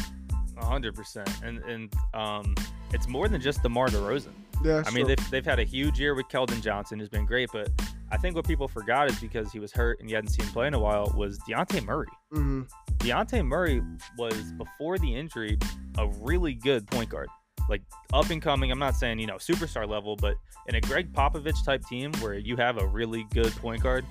[0.59, 2.55] hundred percent, and and um,
[2.93, 4.33] it's more than just DeMar DeRozan.
[4.65, 7.51] Yeah, I mean, they've, they've had a huge year with Keldon Johnson, who's been great,
[7.53, 7.71] but
[8.11, 10.53] I think what people forgot is because he was hurt and you hadn't seen him
[10.53, 12.07] play in a while was Dejounte Murray.
[12.33, 12.63] hmm
[12.99, 13.83] Dejounte Murray
[14.19, 15.59] was before the injury
[15.99, 17.29] a really good point guard,
[17.69, 18.71] like up and coming.
[18.73, 20.35] I'm not saying you know superstar level, but
[20.69, 24.05] in a Gregg Popovich type team where you have a really good point guard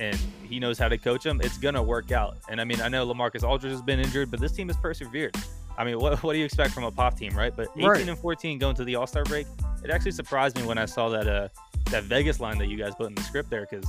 [0.00, 2.36] and he knows how to coach him, it's gonna work out.
[2.50, 5.34] And I mean, I know LaMarcus Aldridge has been injured, but this team has persevered.
[5.78, 7.54] I mean, what, what do you expect from a pop team, right?
[7.54, 8.08] But 18 Right.
[8.08, 9.46] and 14 going to the All Star break,
[9.84, 11.48] it actually surprised me when I saw that uh
[11.90, 13.86] that Vegas line that you guys put in the script there, because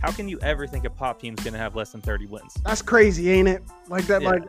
[0.00, 2.54] how can you ever think a pop team's gonna have less than 30 wins?
[2.64, 3.62] that's crazy, ain't it?
[3.88, 4.30] Like that, Yeah.
[4.30, 4.42] like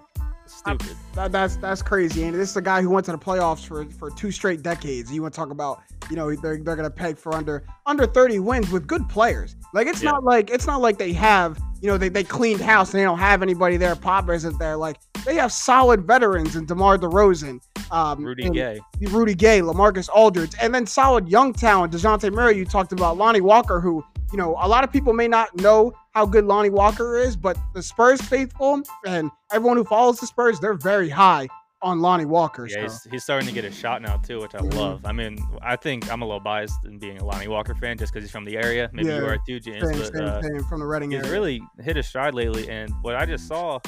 [0.47, 0.95] Stupid.
[1.15, 2.38] that, that's that's crazy, ain't it?
[2.38, 5.12] This is a guy who went to the playoffs for for two straight decades.
[5.12, 8.39] You want to talk about, you know, they're they're gonna peg for under under 30
[8.39, 9.55] wins with good players.
[9.73, 10.12] Like it's Yeah.
[10.12, 13.03] not like it's not like they have, you know, they, they cleaned house and they
[13.05, 13.95] don't have anybody there.
[13.95, 14.77] Pop isn't there.
[14.77, 17.60] Like they have solid veterans in DeMar DeRozan,
[17.91, 18.79] um, Rudy Gay.
[19.01, 22.57] Rudy Gay, LaMarcus Aldridge, and then solid young talent, Dejounte Murray.
[22.57, 25.93] You talked about Lonnie Walker, who, you know, a lot of people may not know
[26.13, 30.59] how good Lonnie Walker is, but the Spurs faithful and everyone who follows the Spurs,
[30.59, 31.47] they're very high
[31.81, 32.65] on Lonnie Walker.
[32.67, 34.73] Yeah, he's, he's starting to get a shot now too, which I Mhm.
[34.73, 35.01] love.
[35.05, 38.11] I mean, I think I'm a little biased in being a Lonnie Walker fan just
[38.11, 38.89] because he's from the area.
[38.91, 39.87] Maybe you are too, James.
[39.87, 41.31] Same, but same, uh, same from the Reading he's area.
[41.31, 42.67] really hit a stride lately.
[42.69, 43.79] And what I just saw,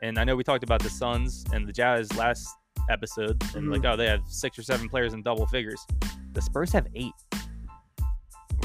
[0.00, 2.46] and I know we talked about the Suns and the Jazz last
[2.88, 3.72] episode, and Mhm.
[3.72, 5.84] like, oh, they have six or seven players in double figures.
[6.32, 7.12] The Spurs have eight.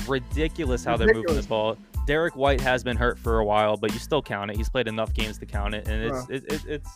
[0.08, 1.78] Ridiculous how they're moving the ball.
[2.06, 4.58] Derrick White has been hurt for a while, but you still count it.
[4.58, 6.90] He's played enough games to count it, and it's it, it, it's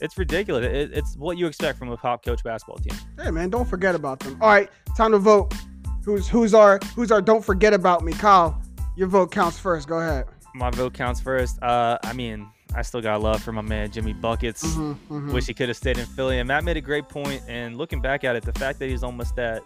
[0.00, 0.64] it's ridiculous.
[0.64, 2.96] It, it's what you expect from a pop coach basketball team.
[3.20, 4.36] Hey man, don't forget about them.
[4.40, 5.52] All right, time to vote.
[6.04, 8.60] Who's who's our who's our don't forget about me, Kyle.
[8.96, 9.88] Your vote counts first.
[9.88, 10.26] Go ahead.
[10.54, 11.60] My vote counts first.
[11.60, 14.64] Uh, I mean, I still got love for my man Jimmy Buckets.
[14.64, 15.32] Mhm, mhm.
[15.32, 16.38] Wish he could have stayed in Philly.
[16.40, 17.42] And Matt made a great point.
[17.48, 19.62] And looking back at it, the fact that he's almost at,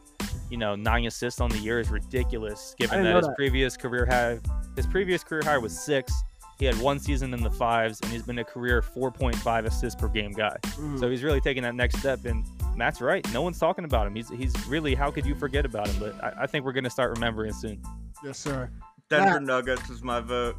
[0.51, 2.75] you know, nine assists on the year is ridiculous.
[2.79, 3.37] Given that his that.
[3.37, 4.38] previous career high,
[4.77, 6.12] his previous career high was six.
[6.59, 10.09] He had one season in the fives, and he's been a career 4.5 assists per
[10.09, 10.57] game guy.
[10.64, 10.99] Mhm.
[10.99, 12.25] So he's really taking that next step.
[12.25, 12.44] And
[12.77, 13.25] Matt's right.
[13.33, 14.14] No one's talking about him.
[14.16, 14.94] He's he's really.
[14.97, 15.97] How could you forget about him?
[16.01, 17.81] But I, I think we're gonna start remembering soon.
[18.25, 18.68] yes, sir.
[19.09, 19.42] Denver Matt.
[19.44, 20.57] Nuggets is my vote.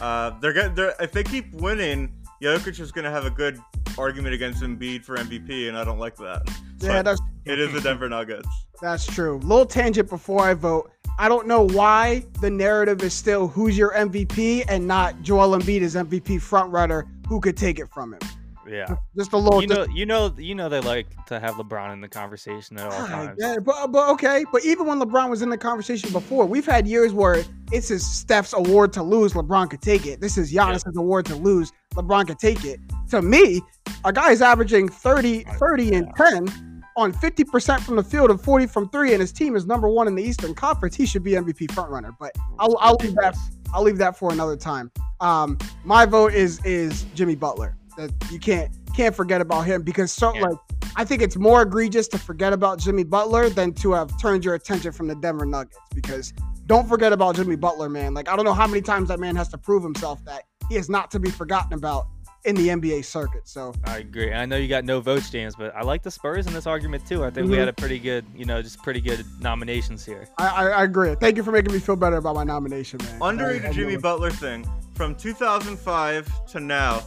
[0.00, 0.74] Uh, they're gonna.
[0.74, 3.60] They're, if they keep winning, Jokic is gonna have a good
[3.98, 6.42] argument against Embiid for MVP, and I don't like that.
[6.80, 8.48] Yeah, that's it is the Denver Nuggets.
[8.80, 9.38] That's true.
[9.38, 10.90] Little tangent before I vote.
[11.18, 15.80] I don't know why the narrative is still who's your MVP and not Joel Embiid
[15.80, 17.04] is MVP frontrunner.
[17.28, 18.20] Who could take it from him?
[18.68, 18.96] Yeah.
[19.16, 19.60] Just a little.
[19.60, 22.92] You know, you know, you know, they like to have LeBron in the conversation at
[22.92, 23.38] all times.
[23.38, 24.44] yeah, but, but okay.
[24.52, 28.06] But even when LeBron was in the conversation before, we've had years where it's his
[28.06, 29.32] Steph's award to lose.
[29.34, 30.20] LeBron could take it.
[30.20, 31.72] This is Giannis's award to lose.
[31.94, 32.80] LeBron could take it.
[33.10, 33.62] To me,
[34.04, 38.66] a guy is averaging 30, 30 and 10 on 50% from the field and 40
[38.66, 40.96] from three, and his team is number one in the Eastern Conference.
[40.96, 42.16] He should be MVP frontrunner.
[42.18, 43.36] But I'll, I'll leave that.
[43.74, 44.90] I'll leave that for another time.
[45.20, 47.76] Um, my vote is is Jimmy Butler.
[47.96, 50.42] That you can't can't forget about him because so Yeah.
[50.42, 50.58] like
[50.96, 54.54] I think it's more egregious to forget about Jimmy Butler than to have turned your
[54.54, 56.32] attention from the Denver Nuggets because
[56.66, 58.14] don't forget about Jimmy Butler, man.
[58.14, 60.76] Like I don't know how many times that man has to prove himself that he
[60.76, 62.06] is not to be forgotten about
[62.44, 63.42] in the NBA circuit.
[63.48, 64.30] So I agree.
[64.30, 66.66] And I know you got no votes, James, but I like the Spurs in this
[66.66, 67.24] argument too.
[67.24, 67.60] I think we Mhm.
[67.60, 70.28] had a pretty good, you know, just pretty good nominations here.
[70.38, 71.14] I, I, I agree.
[71.20, 73.18] Thank you for making me feel better about my nomination, man.
[73.20, 77.02] Underrated I- I Jimmy Butler thing from 2005 to now.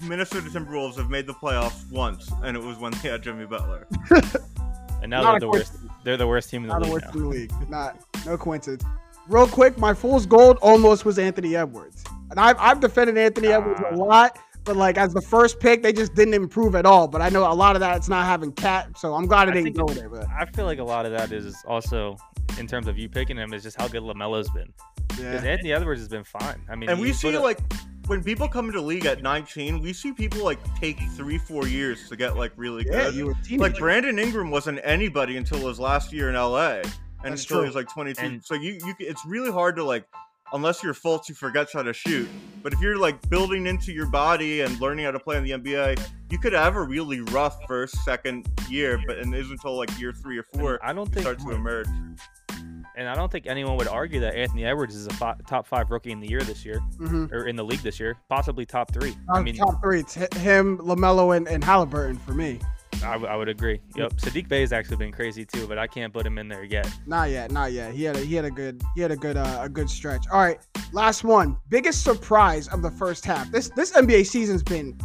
[0.00, 3.46] The Minnesota Timberwolves have made the playoffs once, and it was when they had Jimmy
[3.46, 3.86] Butler.
[5.02, 5.74] And now they're the worst.
[6.04, 7.12] They're the worst team in the Not a league worst now.
[7.12, 7.52] in the league.
[7.70, 8.82] Not no coincidence.
[9.28, 13.78] Real quick, my fool's gold almost was Anthony Edwards, and I've I've defended Anthony Edwards
[13.82, 13.94] a Ah.
[13.94, 17.06] lot, but like as the first pick, they just didn't improve at all.
[17.08, 19.52] But I know a lot of that it's not having cat, so I'm glad it
[19.52, 20.08] I didn't go there.
[20.08, 22.16] But I feel like a lot of that is also
[22.58, 24.72] in terms of you picking him is just how good LaMelo's been.
[25.08, 26.62] Because yeah, Anthony Edwards has been fine.
[26.70, 27.58] I mean, And we see up- like
[28.06, 32.08] when people come into league at 19, we see people like take three, four years
[32.08, 33.14] to get like really yeah, good.
[33.14, 36.84] you were like Brandon Ingram wasn't anybody until his last year in LA, and
[37.22, 37.66] That's until he true.
[37.66, 38.20] was like 22.
[38.24, 40.04] And- so you, you, it's really hard to like
[40.52, 42.28] unless you're Fultz who forgets how to shoot.
[42.62, 45.50] But if you're like building into your body and learning how to play in the
[45.50, 49.76] NBA, you could have a really rough first, second year, but and it isn't until
[49.76, 51.88] like year three or four I don't you think start to emerge.
[52.96, 55.90] And I don't think anyone would argue that Anthony Edwards is a fi- top five
[55.90, 57.26] rookie in the year this year, Mm-hmm.
[57.34, 59.14] or in the league this year, possibly top three.
[59.30, 60.00] I mean, top three.
[60.00, 62.58] It's him, LaMelo, and, and Halliburton for me.
[63.04, 63.80] I, w- I would agree.
[63.96, 66.64] Yep, Saddiq Bey has actually been crazy too, but I can't put him in there
[66.64, 66.90] yet.
[67.06, 67.92] Not yet, not yet.
[67.92, 70.24] He had a he had a good he had a good uh, a good stretch.
[70.32, 70.58] All right,
[70.92, 71.58] last one.
[71.68, 73.52] Biggest surprise of the first half.
[73.52, 74.98] This this NBA season's been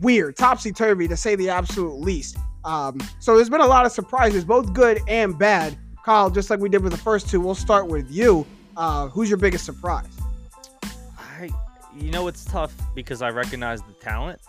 [0.00, 2.36] weird, topsy turvy to say the absolute least.
[2.64, 5.78] Um, so there's been a lot of surprises, both good and bad.
[6.08, 8.46] Kyle, just like we did with the first two, we'll start with you.
[8.78, 10.08] Uh, who's your biggest surprise?
[11.18, 11.50] I,
[11.94, 14.40] you know, it's tough because I recognize the talent,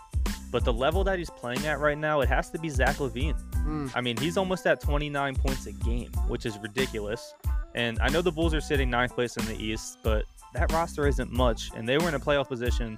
[0.50, 3.38] but the level that he's playing at right now, it has to be Zach LaVine.
[3.56, 7.34] Mm, I mean, he's almost at 29 points a game, which is ridiculous.
[7.74, 11.06] And I know the Bulls are sitting ninth place in the East, but that roster
[11.06, 12.96] isn't much, and they were in a playoff position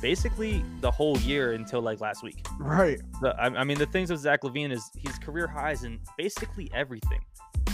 [0.00, 2.46] basically the whole year until like last week.
[2.60, 3.00] right.
[3.22, 6.70] The, I, I mean, the things with Zach LaVine is he's career highs in basically
[6.72, 7.20] everything.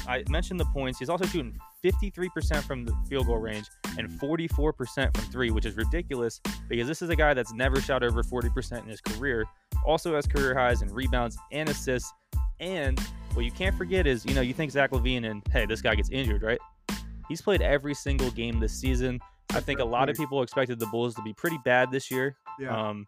[0.06, 0.98] I mentioned the points.
[0.98, 3.66] He's also shooting 53% from the field goal range
[3.98, 8.02] and 44% from three, which is ridiculous because this is a guy that's never shot
[8.02, 9.44] over 40% in his career.
[9.84, 12.12] Also has career highs in rebounds and assists.
[12.58, 12.98] And
[13.34, 15.94] what you can't forget is, you know, you think Zach LaVine and hey, this guy
[15.94, 16.58] gets injured, right?
[17.28, 19.20] He's played every single game this season.
[19.52, 22.36] I think a lot of people expected the Bulls to be pretty bad this year.
[22.58, 22.76] Yeah.
[22.76, 23.06] Um,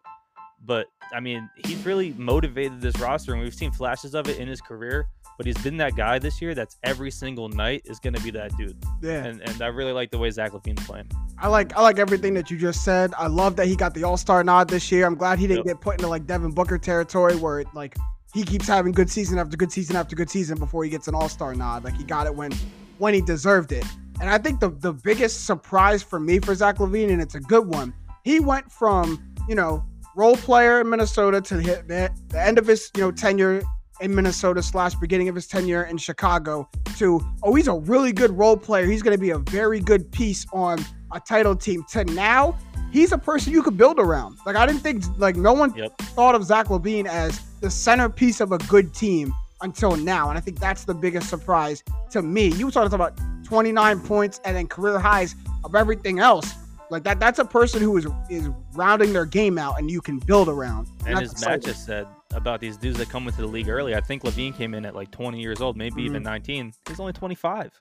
[0.65, 4.47] but I mean, he's really motivated this roster, and we've seen flashes of it in
[4.47, 5.07] his career.
[5.35, 8.29] But he's been that guy this year that's every single night is going to be
[8.31, 8.77] that dude.
[9.01, 9.23] yeah.
[9.25, 11.09] And and I really like the way Zach LaVine's playing.
[11.39, 13.13] I like I like everything that you just said.
[13.17, 15.07] I love that he got the All Star nod this year.
[15.07, 15.75] I'm glad he didn't Yep.
[15.75, 17.95] get put into like Devin Booker territory where it, like
[18.31, 21.15] he keeps having good season after good season after good season before he gets an
[21.15, 21.83] All Star nod.
[21.83, 22.51] Like he got it when
[22.99, 23.85] when he deserved it.
[24.21, 27.39] And I think the the biggest surprise for me for Zach LaVine, and it's a
[27.39, 27.91] good one,
[28.23, 29.83] he went from you know
[30.15, 33.61] role player in Minnesota to hit the, the end of his you know tenure
[34.01, 38.31] in Minnesota slash beginning of his tenure in Chicago to oh he's a really good
[38.37, 38.85] role player.
[38.85, 40.79] He's going to be a very good piece on
[41.11, 41.83] a title team.
[41.91, 42.57] To now
[42.91, 44.37] he's a person you could build around.
[44.45, 45.97] Like I didn't think like no one Yep.
[46.15, 50.41] thought of Zach LaVine as the centerpiece of a good team until now, and I
[50.41, 52.47] think that's the biggest surprise to me.
[52.47, 56.53] You were talking about 29 points and then career highs of everything else.
[56.89, 60.19] Like that, that's a person who is is rounding their game out, and you can
[60.19, 60.87] build around.
[61.05, 61.43] And as.
[61.45, 64.55] Matt just said about these dudes that come into the league early, I think LaVine
[64.55, 66.73] came in at like 20 years old, maybe even 19.
[66.87, 67.71] He's only 25,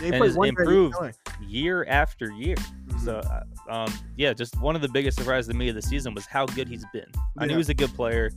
[0.00, 0.96] They and has improved.
[1.40, 2.56] Year after year.
[2.56, 3.00] Mhm.
[3.04, 6.14] So, uh, um, yeah, just one of the biggest surprises to me of the season
[6.14, 7.06] was how good he's been.
[7.38, 8.30] I knew he was a good player,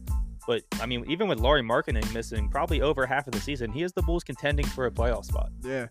[0.47, 3.81] but I mean, even with Lauri Markkanen missing probably over half of the season, he
[3.81, 5.49] has the Bulls contending for a playoff spot.
[5.63, 5.87] Yeah.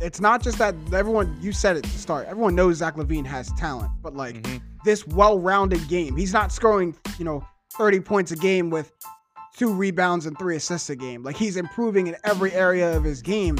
[0.00, 2.26] It's not just that everyone you said it to start.
[2.28, 4.60] Everyone knows Zach LaVine has talent, but like Mhm.
[4.84, 6.16] this well-rounded game.
[6.16, 7.44] He's not scoring, you know,
[7.76, 8.92] 30 points a game with
[9.56, 11.22] two rebounds and three assists a game.
[11.22, 13.56] Like he's improving in every area of his game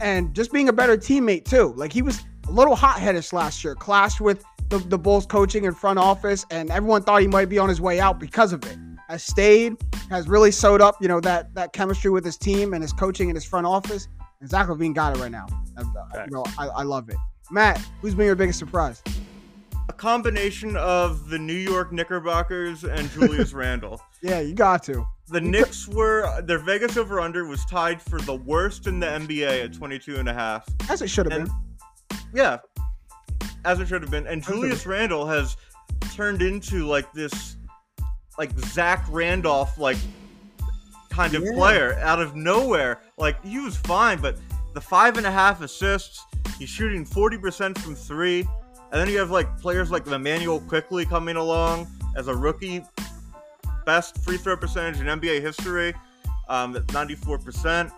[0.00, 1.72] and just being a better teammate too.
[1.76, 5.76] Like he was a little hot-headed last year, clashed with the, the Bulls coaching and
[5.76, 8.76] front office, and everyone thought he might be on his way out because of it.
[9.08, 9.76] Has stayed,
[10.10, 13.30] has really sewed up, you know, that that chemistry with his team and his coaching
[13.30, 14.08] and his front office.
[14.40, 15.46] And Zach Levine got it right now.
[15.76, 16.28] And, Facts.
[16.30, 17.16] you know, I, I love it.
[17.50, 19.02] Matt, who's been your biggest surprise?
[19.88, 24.00] A combination of the New York Knickerbockers and Julius Randle.
[24.22, 25.06] Yeah, you got to.
[25.28, 29.64] The Knicks were their Vegas over under was tied for the worst in the NBA
[29.64, 30.66] at 22 and a half.
[30.90, 32.18] As it should have And- been.
[32.34, 32.58] Yeah.
[33.64, 34.26] As it should have been.
[34.26, 35.56] And Julius Randle has
[36.12, 37.56] turned into like this
[38.38, 39.96] like Zach Randolph like
[41.10, 41.52] kind of Yeah.
[41.54, 43.00] player out of nowhere.
[43.16, 44.36] Like he was fine, but
[44.76, 46.22] the five and a half assists,
[46.58, 48.40] he's shooting 40% from three.
[48.92, 52.82] And then you have like players like Immanuel Quickley coming along as a rookie.
[53.86, 55.94] Best free throw percentage in NBA history,
[56.50, 57.90] um, at 94%.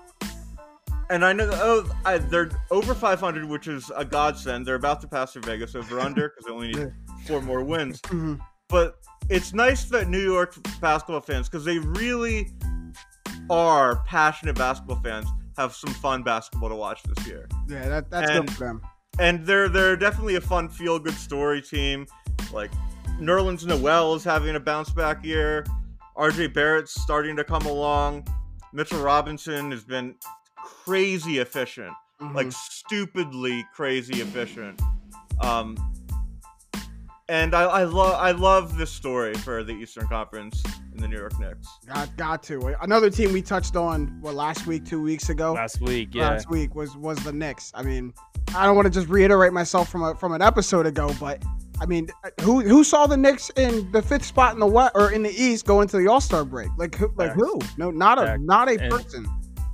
[1.10, 4.64] And I know oh, I, they're over 500, which is a godsend.
[4.64, 6.92] They're about to pass their Vegas over under because they only need
[7.26, 8.00] four more wins.
[8.08, 8.38] Mhm.
[8.68, 8.98] But
[9.30, 12.52] it's nice that New York basketball fans, because they really
[13.50, 15.26] are passionate basketball fans,
[15.58, 17.48] have some fun basketball to watch this year.
[17.68, 18.80] Yeah, that, that's And- good for them.
[19.18, 22.06] And they're they're definitely a fun, feel good story team.
[22.52, 22.70] Like
[23.20, 25.66] Nerlens Noel is having a bounce back year.
[26.16, 28.26] RJ Barrett's starting to come along.
[28.72, 30.14] Mitchell Robinson has been
[30.56, 32.34] crazy efficient Mhm.
[32.34, 34.80] like stupidly crazy efficient.
[35.40, 35.76] Um,
[37.28, 40.62] and I, I love I love this story for the Eastern Conference
[40.94, 41.68] in the New York Knicks.
[41.86, 42.74] got got to.
[42.82, 45.52] Another team we touched on what last week, two weeks ago.
[45.52, 46.30] Last week, yeah.
[46.30, 47.70] Last week was was the Knicks.
[47.74, 48.12] I mean,
[48.54, 51.42] I don't want to just reiterate myself from a, from an episode ago, but
[51.80, 52.08] I mean,
[52.40, 55.30] who who saw the Knicks in the fifth spot in the west or in the
[55.30, 56.68] East going to the All Star break?
[56.76, 57.58] Like who, like who?
[57.76, 58.42] No, not a Facts.
[58.44, 59.26] not a And- person.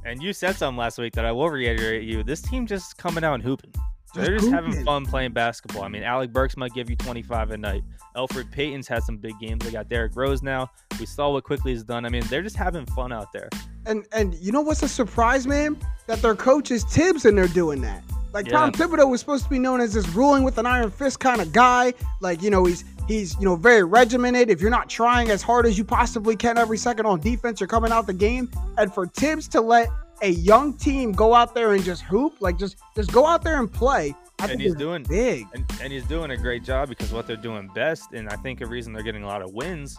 [0.07, 2.23] And you said something last week that I will reiterate you.
[2.23, 3.73] This team just coming out and hooping.
[4.15, 5.83] They're just having fun playing basketball.
[5.83, 7.83] I mean, Alec Burks might give you 25 a night.
[8.17, 9.65] Elfrid Payton's had some big games.
[9.65, 10.71] They got Derrick Rose now.
[11.01, 12.07] We saw what Quickley has done.
[12.07, 13.49] I mean, they're just having fun out there.
[13.87, 15.77] And and you know what's a surprise, man?
[16.07, 18.03] That their coach is Thibs and they're doing that.
[18.33, 18.87] Like Tom Yeah.
[18.87, 21.53] Thibodeau was supposed to be known as this ruling with an iron fist kind of
[21.53, 21.93] guy.
[22.21, 24.49] Like you know he's he's you know very regimented.
[24.49, 27.69] If you're not trying as hard as you possibly can every second on defense, you're
[27.69, 28.51] coming out the game.
[28.79, 29.89] And for Thibs to let
[30.25, 33.59] a young team go out there and just hoop, like just just go out there
[33.61, 35.47] and play, I And he's doing- big.
[35.55, 38.61] And, and he's doing a great job because what they're doing best, and I think
[38.61, 39.97] a reason they're getting a lot of wins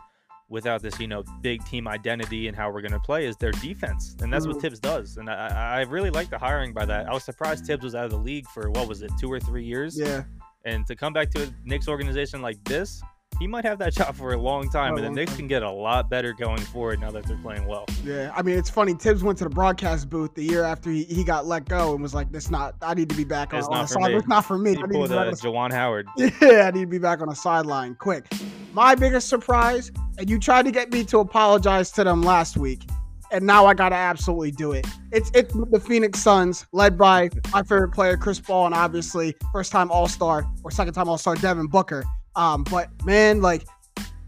[0.49, 3.51] without this, you know, big team identity and how we're going to play is their
[3.53, 4.15] defense.
[4.21, 4.61] And that's what Mhm.
[4.61, 5.17] Thibs does.
[5.17, 7.07] And I, I I really like the hiring by that.
[7.09, 9.39] I was surprised Thibs was out of the league for, what was it, two or
[9.39, 9.97] three years?
[9.97, 10.23] Yeah,
[10.65, 13.01] And to come back to a Knicks organization like this,
[13.39, 14.95] he might have that job for a long time.
[14.95, 15.39] And the Knicks time.
[15.39, 17.85] can get a lot better going forward now that they're playing well.
[18.03, 18.31] yeah.
[18.35, 18.93] I mean, it's funny.
[18.93, 22.01] Thibs went to the broadcast booth the year after he, he got let go and
[22.01, 22.75] was like, "This not.
[22.81, 24.11] I need to be back on, It's on the sideline.
[24.11, 24.15] side.
[24.19, 24.71] It's not for me.
[24.71, 26.07] He I need to be uh, Juwan Howard.
[26.41, 28.25] Yeah, I need to be back on the sideline quick.
[28.73, 32.83] My biggest surprise, and you tried to get me to apologize to them last week,
[33.31, 34.85] and now I gotta absolutely do it.
[35.11, 39.71] It's it's the Phoenix Suns, led by my favorite player, Chris Paul, and obviously first
[39.71, 42.03] time All Star or second time All Star Devin Booker.
[42.35, 43.65] Um, but man, like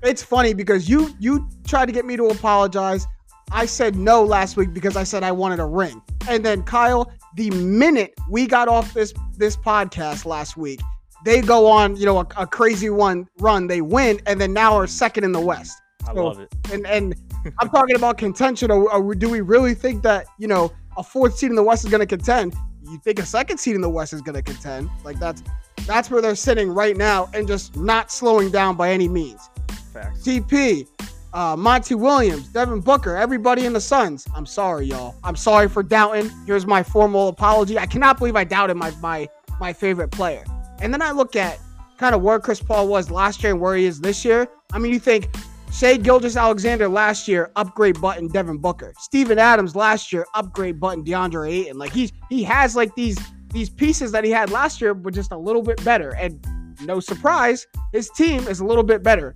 [0.03, 3.05] it's funny because you you tried to get me to apologize.
[3.51, 6.01] I said no last week because I said I wanted a ring.
[6.27, 10.81] And then Kyle, the minute we got off this this podcast last week,
[11.25, 13.67] they go on, you know, a, a crazy one run.
[13.67, 15.77] They win, and then now are second in the West.
[16.07, 16.53] I So- love it.
[16.71, 17.15] And and
[17.59, 18.71] I'm talking about contention.
[18.71, 21.85] Or, or do we really think that you know a fourth seed in the West
[21.85, 22.55] is going to contend?
[22.89, 24.89] You think a second seed in the West is going to contend?
[25.03, 25.43] Like that's
[25.85, 29.49] that's where they're sitting right now, and just not slowing down by any means.
[29.93, 30.21] Facts.
[30.21, 30.87] TP,
[31.33, 34.27] uh, Monty Williams, Devin Booker, everybody in the Suns.
[34.35, 35.15] I'm sorry, y'all.
[35.23, 36.29] I'm sorry for doubting.
[36.45, 37.77] Here's my formal apology.
[37.77, 39.27] I cannot believe I doubted my my
[39.59, 40.43] my favorite player.
[40.79, 41.59] And then I look at
[41.97, 44.47] kind of where Chris Paul was last year and where he is this year.
[44.71, 45.29] I mean, you think
[45.71, 48.93] Shai Gilgeous-Alexander last year, upgrade button Devin Booker.
[48.97, 51.77] Steven Adams last year, upgrade button DeAndre Ayton.
[51.77, 53.17] Like he's he has like these
[53.53, 56.15] these pieces that he had last year, but just a little bit better.
[56.15, 56.45] And
[56.85, 59.35] no surprise, his team is a little bit better.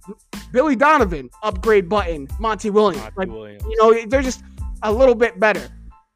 [0.52, 3.04] Billy Donovan, upgrade button, Monty Williams.
[3.04, 3.64] Monty Like, Williams.
[3.70, 4.44] you know, they're just
[4.84, 5.68] a little bit better.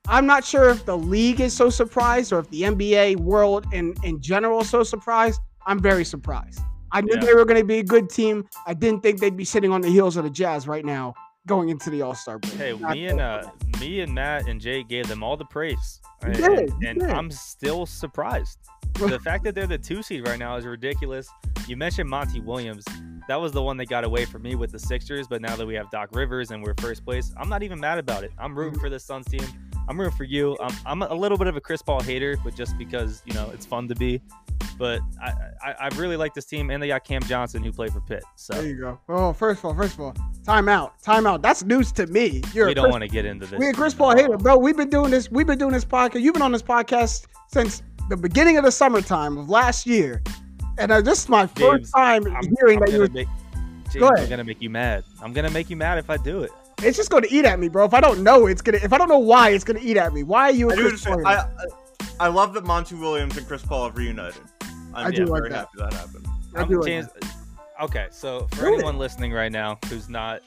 [0.08, 3.96] I'm not sure if the league is so surprised or if the NBA world in,
[4.04, 5.40] in general is so surprised.
[5.66, 6.60] I'm very surprised.
[6.96, 7.26] I knew Yeah.
[7.26, 8.48] they were going to be a good team.
[8.66, 11.14] I didn't think they'd be sitting on the heels of the Jazz right now
[11.46, 12.54] going into the All Star break.
[12.54, 16.00] Hey, Not me and uh, me and Matt and Jay gave them all the praise,
[16.24, 17.10] You and, did, and, and did.
[17.10, 18.60] I'm still surprised.
[18.94, 21.28] the fact that they're the two seed right now is ridiculous.
[21.68, 22.86] You mentioned Monty Williams.
[23.28, 25.66] That was the one that got away from me with the Sixers, but now that
[25.66, 28.32] we have Doc Rivers and we're first place, I'm not even mad about it.
[28.38, 29.42] I'm rooting for the Suns team.
[29.88, 30.58] I'm rooting for you.
[30.60, 33.50] I'm, I'm a little bit of a Chris Paul hater, but just because you know
[33.54, 34.22] it's fun to be.
[34.78, 35.32] But I,
[35.64, 38.24] I, I really like this team, and they got Cam Johnson who played for Pitt.
[38.36, 39.00] So there you go.
[39.08, 40.14] Oh, first of all, first of all,
[40.44, 41.42] timeout, timeout.
[41.42, 42.42] That's news to me.
[42.54, 43.60] You're we don't Chris want to get into this.
[43.60, 44.58] We a Chris Paul hater, bro.
[44.58, 45.30] We've been doing this.
[45.32, 46.22] We've been doing this podcast.
[46.22, 50.22] You've been on this podcast since the beginning of the summertime of last year,
[50.78, 53.00] and uh, this is my first time I'm, hearing I'm that you.
[53.00, 53.28] Were, make,
[53.92, 55.04] James, Go I'm gonna make you mad.
[55.22, 56.52] I'm gonna make you mad if I do it.
[56.82, 57.86] It's just going to eat at me, bro.
[57.86, 58.80] If I don't know, it's gonna.
[58.82, 60.24] If I don't know why, it's going to eat at me.
[60.24, 61.26] Why are you a I, do Chris Paul?
[61.28, 61.36] I.
[61.36, 61.48] I,
[62.22, 64.42] I love that Monty Williams and Chris Paul have reunited.
[64.94, 65.58] I'm I do like very that.
[65.58, 66.26] happy that happened.
[66.56, 67.08] I I'm do like James-
[67.82, 68.74] Okay, so for Do it.
[68.76, 70.40] anyone listening right now who's not,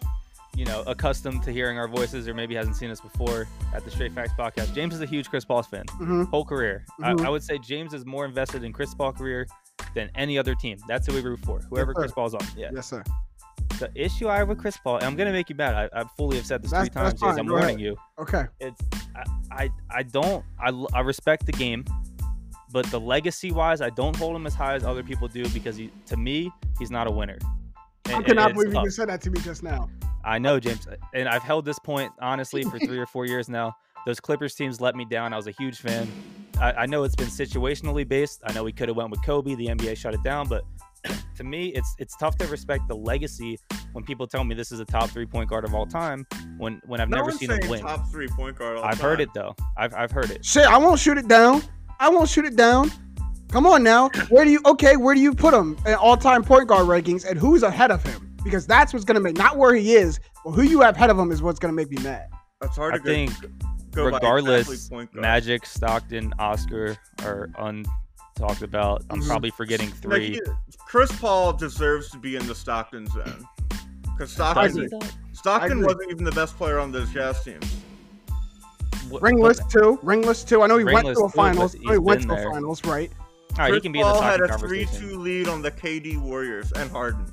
[0.57, 3.91] you know, accustomed to hearing our voices or maybe hasn't seen us before at the
[3.91, 6.87] Straight Facts podcast, James is a huge Chris Paul fan, hmm whole career.
[6.99, 7.20] Mhm.
[7.20, 9.47] I, I would say James is more invested in Chris Paul career
[9.95, 10.79] than any other team.
[10.89, 11.61] That's who we root for.
[11.68, 12.01] Whoever sir.
[12.01, 12.41] Chris Paul's on.
[12.57, 12.70] Yeah.
[12.74, 13.05] Yes, sir.
[13.79, 15.91] The issue I have with Chris Paul, and I'm gonna make you mad.
[15.93, 17.39] I, I fully have said this That's- three times, fine.
[17.39, 17.81] I'm warning ahead.
[17.81, 17.97] you.
[18.18, 18.45] Okay.
[18.61, 18.81] it's
[19.14, 19.24] I,
[19.64, 21.85] I I don't I, I respect the game,
[22.72, 25.76] but the legacy wise, I don't hold him as high as other people do because
[25.76, 27.39] he to me he's not a winner.
[28.07, 29.89] I cannot believe you said that to me just now.
[30.24, 33.76] I know James, and I've held this point honestly for three or four years now.
[34.07, 35.33] Those Clippers teams let me down.
[35.33, 36.09] I was a huge fan.
[36.61, 38.41] I, I know it's been situationally based.
[38.45, 39.55] I know we could have went with Kobe.
[39.55, 40.64] The NBA shut it down, but
[41.36, 43.59] to me, it's it's tough to respect the legacy
[43.92, 46.26] when people tell me this is a top three point guard of all time.
[46.59, 47.80] When when I've no never seen him win.
[47.80, 48.78] top three point guard.
[48.78, 49.11] All I've time.
[49.11, 49.55] heard it though.
[49.76, 50.44] I've I've heard it.
[50.44, 51.62] Shit, I won't shoot it down.
[52.01, 52.90] I won't shoot it down.
[53.51, 54.11] Come on now.
[54.28, 54.96] Where do you okay?
[54.96, 58.36] Where do you put him in all-time point guard rankings, and who's ahead of him?
[58.44, 61.18] Because that's what's gonna make not where he is, but who you have ahead of
[61.18, 62.28] him is what's gonna make me mad.
[62.61, 63.32] That's hard I to go, think
[63.92, 65.22] go by regardless, exactly point guard.
[65.22, 67.51] Magic, Stockton, Oscar are
[68.39, 69.05] talked about.
[69.11, 69.26] I'm Mhm.
[69.26, 70.34] probably forgetting three.
[70.34, 70.43] he-
[70.86, 73.45] Chris Paul deserves to be in the Stockton zone
[74.05, 74.89] because Stockton.
[75.32, 77.66] Stockton wasn't even the best player on those Jazz teams.
[79.09, 79.99] What- Ringless but- too.
[80.03, 80.62] Ringless too.
[80.62, 81.74] I know he went to a too, but finals.
[81.74, 82.51] I know he went to a there.
[82.51, 83.11] finals, right?
[83.53, 86.16] All right, he can be in the Paul had a three-two lead on the KD
[86.16, 87.24] Warriors and Harden.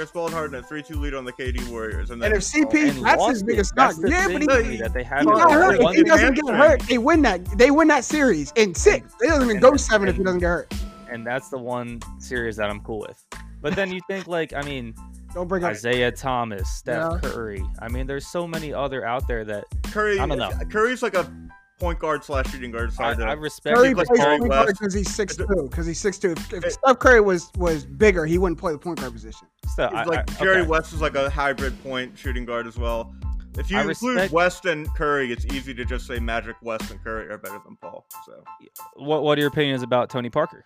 [0.00, 2.42] Chris Paul and Harden had three-two lead on the KD Warriors, and then And if
[2.42, 3.46] CP, oh, And that's his it.
[3.46, 4.10] biggest That's knock.
[4.10, 5.78] Yeah, but he, No, to me, that they he haven't got hurt.
[5.78, 7.44] If he doesn't get hurt, they win that.
[7.58, 9.12] They win that series in six.
[9.20, 10.74] They doesn't even And- go seven if he doesn't get hurt.
[11.10, 13.22] and that's the one series that I'm cool with.
[13.60, 14.94] But then you think like, I mean,
[15.34, 15.72] Don't bring up.
[15.72, 17.30] Isaiah Thomas, Steph Yeah.
[17.30, 17.62] Curry.
[17.80, 20.50] I mean, there's so many other out there that Curry, I don't know.
[20.70, 21.30] Curry's like a
[21.80, 22.90] point guard slash shooting guard.
[22.90, 23.76] I, Sorry, I to- respect.
[23.76, 24.78] Curry plays Jerry point guard West.
[24.80, 25.46] because he's six two.
[25.68, 26.32] Because he's six two.
[26.32, 29.48] If, if It- Steph Curry was was bigger, he wouldn't play the point guard position.
[29.74, 30.68] So, I, like I- Jerry okay.
[30.68, 33.12] West is like a hybrid point shooting guard as well.
[33.58, 36.90] If you I include respect- West and Curry, it's easy to just say Magic West
[36.92, 38.06] and Curry are better than Paul.
[38.24, 38.44] So
[38.94, 40.64] What What are your opinions about Tony Parker?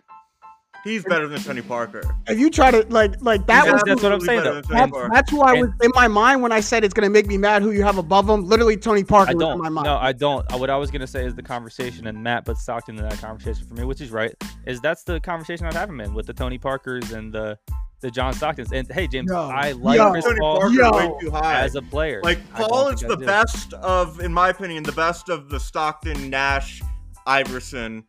[0.85, 2.01] He's better than Tony Parker.
[2.27, 4.61] If you try to like like that He's was that's what I'm saying, though.
[4.61, 7.27] That's, that's who I And- was in my mind when I said it's gonna make
[7.27, 8.45] me mad who you have above him.
[8.45, 9.57] Literally, Tony Parker I was in don't.
[9.61, 9.85] my mind.
[9.85, 10.49] No, I don't.
[10.53, 13.19] Uh, What I was gonna say is the conversation, and Matt put Stockton in that
[13.19, 14.33] conversation for me, which is right.
[14.65, 17.57] Is that's the conversation I'd have him in with the Tony Parkers and the
[18.01, 18.71] the John Stocktons.
[18.71, 19.49] And hey, James, Yo.
[19.49, 20.11] I like Yo.
[20.11, 20.91] Chris Tony Paul Yo.
[20.91, 21.61] way too high.
[21.63, 22.21] as a player.
[22.23, 23.25] Like Paul is the do.
[23.25, 26.81] best of, in my opinion, the best of the Stockton, Nash,
[27.25, 28.03] Iverson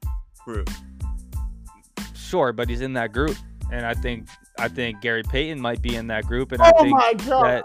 [0.44, 0.68] group.
[2.26, 3.36] Sure, but he's in that group,
[3.72, 6.82] and I think I think Gary Payton might be in that group, and I oh
[6.82, 7.44] think my god!
[7.44, 7.64] that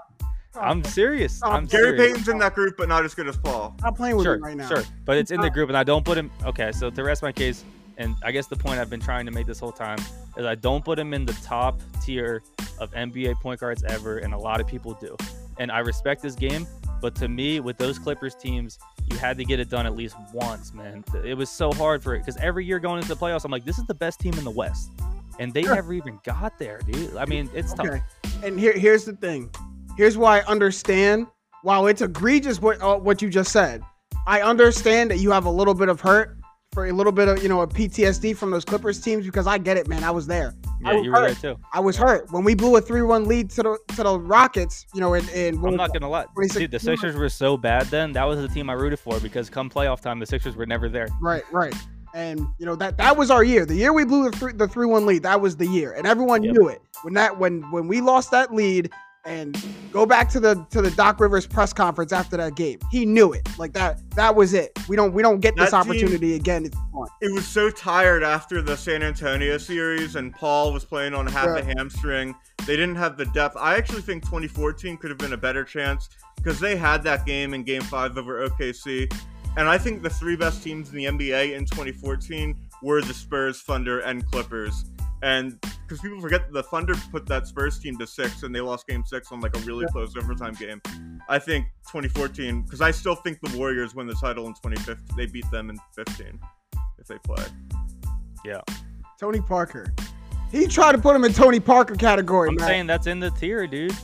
[0.55, 1.37] oh I'm serious.
[1.37, 1.53] Stop.
[1.53, 2.07] I'm Gary serious.
[2.07, 3.75] Payton's in that group, but not as good as Paul.
[3.83, 4.67] I'm playing with sure, him right now.
[4.67, 6.29] Sure, but it's in the group, and I don't put him.
[6.45, 7.63] Okay, so to rest my case,
[7.97, 9.99] and I guess the point I've been trying to make this whole time
[10.37, 12.43] is I don't put him in the top tier
[12.79, 15.15] of NBA point guards ever, and a lot of people do.
[15.57, 16.67] And I respect this game,
[17.01, 18.77] but to me, with those Clippers teams,
[19.09, 21.03] you had to get it done at least once, man.
[21.25, 23.65] It was so hard for it because every year going into the playoffs, I'm like,
[23.65, 24.91] this is the best team in the West,
[25.39, 25.75] and they Sure.
[25.75, 27.17] never even got there, dude.
[27.17, 27.87] I mean, it's tough.
[27.87, 28.01] Okay.
[28.43, 29.49] And here, here's the thing.
[29.97, 31.27] Here's why I understand.
[31.63, 33.83] While it's egregious what uh, what you just said,
[34.25, 36.37] I understand that you have a little bit of hurt
[36.71, 39.57] for a little bit of you know a PTSD from those Clippers teams because I
[39.57, 40.03] get it, man.
[40.03, 40.53] I was there.
[40.85, 41.39] I Yeah, was you were there hurt.
[41.41, 41.57] too.
[41.73, 44.85] I was hurt when we blew a three-one lead to the to the Rockets.
[44.93, 46.71] You know, in, in I'm not gonna lie, dude.
[46.71, 48.13] The Sixers were so bad then.
[48.13, 50.87] That was the team I rooted for because come playoff time, the Sixers were never
[50.87, 51.07] there.
[51.21, 51.75] Right, right.
[52.13, 53.65] And you know that that was our year.
[53.65, 56.07] The year we blew the three the three one lead, that was the year, and
[56.07, 56.55] everyone Yep.
[56.55, 56.81] knew it.
[57.03, 58.91] When that when when we lost that lead,
[59.25, 59.57] and
[59.91, 63.33] go back to the to the Doc Rivers press conference after that game, he knew
[63.33, 63.47] it.
[63.57, 64.77] Like that that was it.
[64.87, 66.65] We don't we don't get this That team- opportunity again.
[66.65, 67.07] It's fun.
[67.21, 71.47] It was so tired after the San Antonio series, and Paul was playing on half
[71.47, 72.35] a hamstring.
[72.65, 73.57] They didn't have the depth.
[73.57, 77.53] I actually think 2014 could have been a better chance because they had that game
[77.53, 79.11] in Game Five over OKC,
[79.57, 83.61] and I think the three best teams in the NBA in 2014 were the Spurs,
[83.61, 84.85] Thunder, and Clippers.
[85.23, 88.87] And because people forget the Thunder put that Spurs team to six, and they lost
[88.87, 89.91] Game Six on like a really Yeah.
[89.91, 90.81] close overtime game.
[91.29, 95.15] I think 2014 because I still think the Warriors win the title in 2015.
[95.15, 96.39] They beat them in 15
[96.97, 97.43] if they play.
[98.43, 98.61] Yeah.
[99.19, 99.93] Tony Parker.
[100.51, 102.49] He tried to put him in Tony Parker category.
[102.49, 102.67] I'm man.
[102.67, 103.95] saying that's in the tier, dude.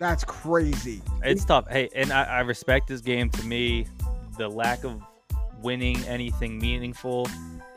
[0.00, 1.00] that's crazy.
[1.22, 1.66] It's tough.
[1.70, 3.30] Hey, and I, I respect this game.
[3.30, 3.86] To me,
[4.36, 5.00] the lack of
[5.62, 7.26] winning anything meaningful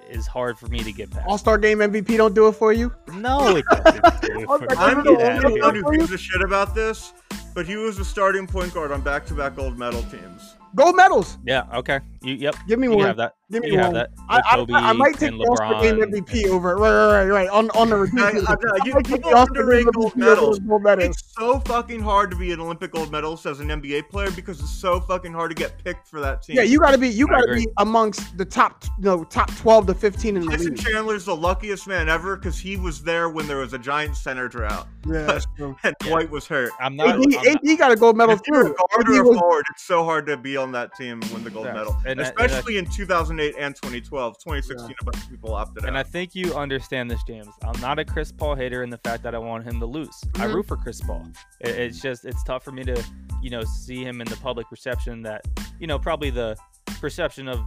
[0.10, 1.26] is hard for me to get past.
[1.28, 2.94] All Star Game MVP don't do it for you.
[3.14, 4.22] no, it doesn't.
[4.22, 4.50] dude.
[4.50, 7.14] Okay, I'm the only one who gives a shit about this,
[7.54, 10.56] but he was the starting point guard on back-to-back gold medal teams.
[10.76, 11.38] Gold medals.
[11.46, 11.64] Yeah.
[11.74, 12.00] Okay.
[12.22, 12.34] You.
[12.36, 12.56] Yep.
[12.68, 13.06] Give me You one.
[13.08, 13.34] have that.
[13.50, 13.96] Give me You can have one.
[13.96, 14.10] that.
[14.28, 16.14] I, I, I, I might take and the All Star Game LeBron.
[16.28, 18.46] MVP over right, right, right, right on on the I- ridiculous.
[18.50, 20.60] I- I you- might take people the All-Star underrate gold MVP medals.
[20.60, 21.06] gold medals.
[21.10, 24.60] It's so fucking hard to be an Olympic gold medalist as an NBA player because
[24.60, 26.58] it's so fucking hard to get picked for that team.
[26.58, 29.56] Yeah, you got to be you got to be amongst the top you know top
[29.56, 30.80] twelve to fifteen in the Tyson league.
[30.86, 34.48] Chandler's the luckiest man ever because he was there when there was a giant center
[34.50, 35.76] drought Yeah, that's true.
[35.84, 36.10] and Yeah.
[36.10, 36.72] Dwight was hurt.
[36.82, 37.10] I'm not.
[37.10, 38.52] AD, I'm not- got a gold medal If too.
[38.52, 41.68] guard or forward, it's so hard to be on that team and win the gold
[41.68, 41.74] Yeah.
[41.74, 41.96] medal.
[42.18, 44.38] And that- and that- Especially in 2008 and 2012.
[44.44, 45.88] 2016, a bunch of people opted out.
[45.90, 47.48] And I think you understand this, James.
[47.64, 50.10] I'm not a Chris Paul hater in the fact that I want him to lose.
[50.36, 50.54] I Mhm.
[50.56, 51.28] root for Chris Paul.
[51.62, 53.04] It- it's just it's tough for me to,
[53.42, 55.46] you know, see him in the public perception that,
[55.80, 56.58] you know, probably the
[57.00, 57.60] perception of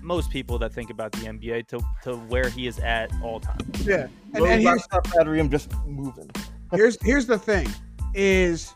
[0.00, 3.86] most people that think about the NBA to, to where he is at all times.
[3.86, 4.06] yeah.
[4.34, 6.30] And, Low and here's laptop battery, I'm just moving.
[6.72, 7.68] here's here's the thing
[8.14, 8.72] is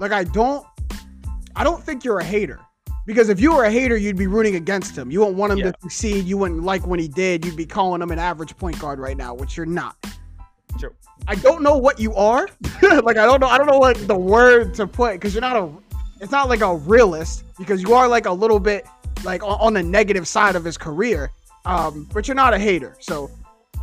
[0.00, 0.66] like I don't
[1.54, 2.60] I don't think you're a hater.
[3.06, 5.10] Because if you were a hater, you'd be rooting against him.
[5.10, 5.70] You wouldn't want him Yeah.
[5.70, 6.24] to succeed.
[6.26, 7.44] You wouldn't like when he did.
[7.44, 9.96] You'd be calling him an average point guard right now, which you're not.
[10.78, 10.92] True.
[11.28, 12.48] I don't know what you are.
[12.82, 13.46] like I don't know.
[13.46, 15.70] I don't know what the word to put because you're not a.
[16.20, 18.86] It's not like a realist because you are like a little bit
[19.24, 21.30] like on, on the negative side of his career.
[21.64, 22.96] Um, but you're not a hater.
[23.00, 23.30] So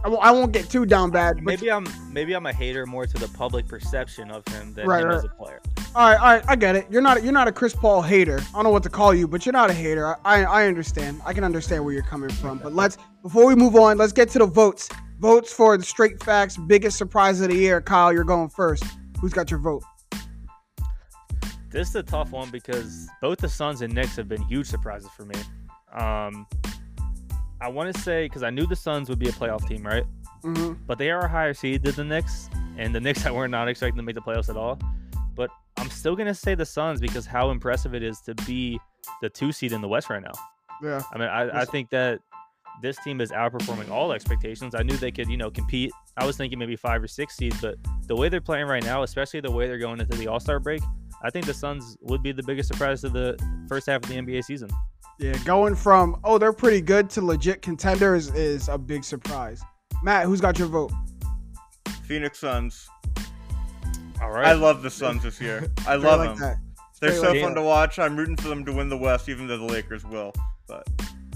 [0.03, 1.35] I won't, I won't get too down bad.
[1.35, 4.85] But Maybe I'm maybe I'm a hater more to the public perception of him than
[4.87, 5.17] Right, him right.
[5.17, 5.61] as a player.
[5.95, 6.87] all right, all right, I get it.
[6.89, 8.39] You're not you're not a Chris Paul hater.
[8.39, 10.15] I don't know what to call you, but you're not a hater.
[10.25, 11.21] I I understand.
[11.25, 12.57] I can understand where you're coming from.
[12.57, 14.89] But let's before we move on, let's get to the votes.
[15.19, 17.79] Votes for the straight facts biggest surprise of the year.
[17.79, 18.83] Kyle, you're going first.
[19.21, 19.83] Who's got your vote?
[21.69, 25.09] This is a tough one because both the Suns and Knicks have been huge surprises
[25.15, 25.35] for me.
[25.93, 26.45] Um,
[27.63, 30.03] I want to say because I knew the Suns would be a playoff team, right?
[30.41, 33.47] hmm But they are a higher seed than the Knicks, and the Knicks I were
[33.47, 34.77] not expecting to make the playoffs at all.
[35.33, 38.79] But I'm still gonna say the Suns because how impressive it is to be
[39.21, 40.33] the two seed in the West right now.
[40.81, 41.01] Yeah.
[41.13, 42.19] I mean, I, I think that
[42.81, 44.75] this team is outperforming all expectations.
[44.75, 45.91] I knew they could, you know, compete.
[46.17, 47.75] I was thinking maybe five or six seed, but
[48.07, 50.59] the way they're playing right now, especially the way they're going into the All Star
[50.59, 50.81] break,
[51.23, 53.39] I think the Suns would be the biggest surprise of the
[53.69, 54.69] first half of the NBA season.
[55.19, 59.61] Yeah, going from oh they're pretty good to legit contenders is a big surprise.
[60.01, 60.91] Matt, who's got your vote?
[62.03, 62.87] Phoenix Suns.
[64.21, 64.47] All right.
[64.47, 65.67] I love the Suns this year.
[65.87, 66.39] I love like them.
[66.39, 66.57] that.
[66.99, 67.61] They're Straight so like fun that.
[67.61, 67.99] to watch.
[67.99, 70.33] I'm rooting for them to win the West, even though the Lakers will.
[70.67, 70.87] But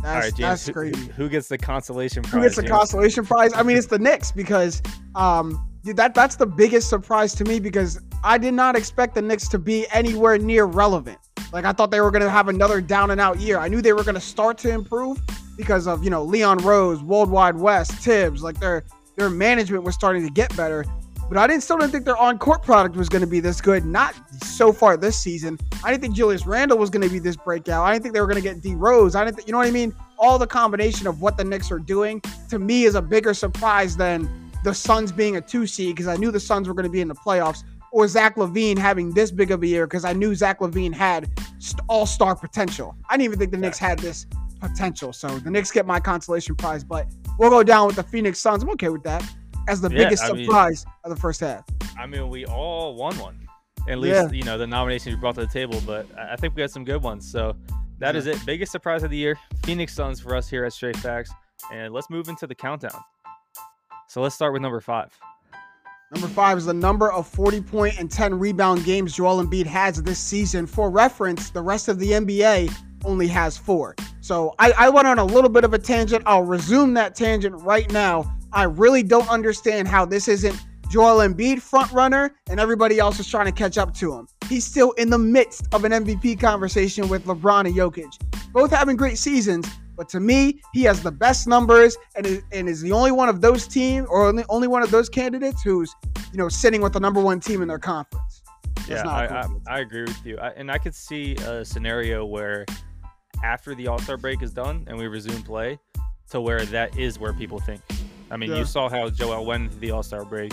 [0.02, 0.38] That's, All right, James.
[0.40, 1.08] that's who- crazy.
[1.16, 2.34] Who, gets the consolation prize?
[2.34, 2.72] Who gets the James?
[2.72, 3.52] consolation prize?
[3.54, 4.82] I mean, it's the Knicks because
[5.16, 9.22] um, dude, that that's the biggest surprise to me because I did not expect the
[9.22, 11.18] Knicks to be anywhere near relevant.
[11.52, 13.60] Like I thought they were going to have another down and out year.
[13.60, 15.22] I knew they were going to start to improve
[15.56, 18.44] because of you know Leon Rose, Worldwide Wes, Thibs.
[18.44, 18.84] Like their
[19.16, 20.86] their management was starting to get better.
[21.30, 23.60] But I didn't still didn't think their on court product was going to be this
[23.60, 23.86] good.
[23.86, 25.60] Not so far this season.
[25.84, 27.86] I didn't think Julius Randle was going to be this breakout.
[27.86, 29.14] I didn't think they were going to get D Rose.
[29.16, 29.36] I didn't.
[29.36, 29.94] Think, you know what I mean?
[30.18, 33.98] All the combination of what the Knicks are doing to me is a bigger surprise
[33.98, 34.30] than
[34.64, 37.02] the Suns being a two seed because I knew the Suns were going to be
[37.02, 37.64] in the playoffs,
[37.98, 41.28] or Zach LaVine having this big of a year because I knew Zach LaVine had
[41.88, 42.96] all star potential.
[43.10, 44.28] I didn't even think the Knicks had this
[44.60, 45.12] potential.
[45.14, 47.08] So the Knicks get my consolation prize, but
[47.40, 48.62] we'll go down with the Phoenix Suns.
[48.62, 49.28] I'm okay with that
[49.68, 51.64] as the Yeah, biggest I mean- surprise of the first half.
[51.98, 53.40] I mean, we all won one.
[53.90, 54.30] At least, Yeah.
[54.32, 56.70] you know, the nominations you brought to the table, but I I think we had
[56.70, 57.28] some good ones.
[57.32, 57.56] So
[57.98, 58.38] that is it.
[58.46, 61.32] Biggest surprise of the year Phoenix Suns for us here at Straight Facts.
[61.74, 63.02] And let's move into the countdown.
[64.08, 65.12] So let's start with number five.
[66.14, 70.02] Number five is the number of 40 point and 10 rebound games Joel Embiid has
[70.02, 70.66] this season.
[70.66, 73.94] For reference, the rest of the NBA only has four.
[74.22, 76.24] So I, I went on a little bit of a tangent.
[76.26, 78.34] I'll resume that tangent right now.
[78.54, 80.58] I really don't understand how this isn't
[80.90, 84.30] Joel Embiid front runner and everybody else is trying to catch up to him.
[84.48, 88.54] He's still in the midst of an MVP conversation with LeBron and Jokic.
[88.54, 89.68] Both having great seasons,
[89.98, 93.28] but to me, he has the best numbers and is, and is the only one
[93.28, 95.94] of those teams or only, only one of those candidates who's
[96.32, 98.44] you know sitting with the number one team in their conference.
[98.88, 99.48] That's Yeah, I, I.
[99.68, 100.38] I agree with you.
[100.38, 102.66] I, and I could see a scenario where
[103.44, 105.80] after the All Star break is done and we resume play,
[106.30, 107.82] to where that is where people think.
[108.30, 108.58] I mean, Yeah.
[108.58, 110.52] you saw how Joel went into the All Star break,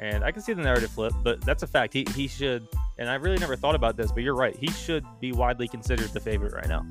[0.00, 1.92] and I can see the narrative flip, but that's a fact.
[1.92, 2.66] He, he should,
[2.98, 4.56] and I really never thought about this, but you're right.
[4.56, 6.84] He should be widely considered the favorite right now.